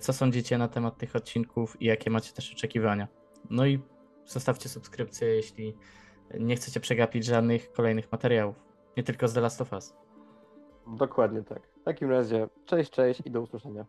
co 0.00 0.12
sądzicie 0.12 0.58
na 0.58 0.68
temat 0.68 0.98
tych 0.98 1.16
odcinków 1.16 1.82
i 1.82 1.84
jakie 1.84 2.10
macie 2.10 2.32
też 2.32 2.52
oczekiwania. 2.52 3.08
No 3.50 3.66
i 3.66 3.80
zostawcie 4.26 4.68
subskrypcję, 4.68 5.28
jeśli 5.28 5.76
nie 6.40 6.56
chcecie 6.56 6.80
przegapić 6.80 7.24
żadnych 7.24 7.72
kolejnych 7.72 8.12
materiałów, 8.12 8.56
nie 8.96 9.02
tylko 9.02 9.28
z 9.28 9.34
The 9.34 9.40
Last 9.40 9.60
of 9.60 9.72
Us. 9.72 9.96
Dokładnie 10.86 11.42
tak. 11.42 11.66
W 11.80 11.84
takim 11.84 12.10
razie 12.10 12.48
cześć, 12.66 12.90
cześć 12.90 13.22
i 13.24 13.30
do 13.30 13.40
usłyszenia. 13.40 13.86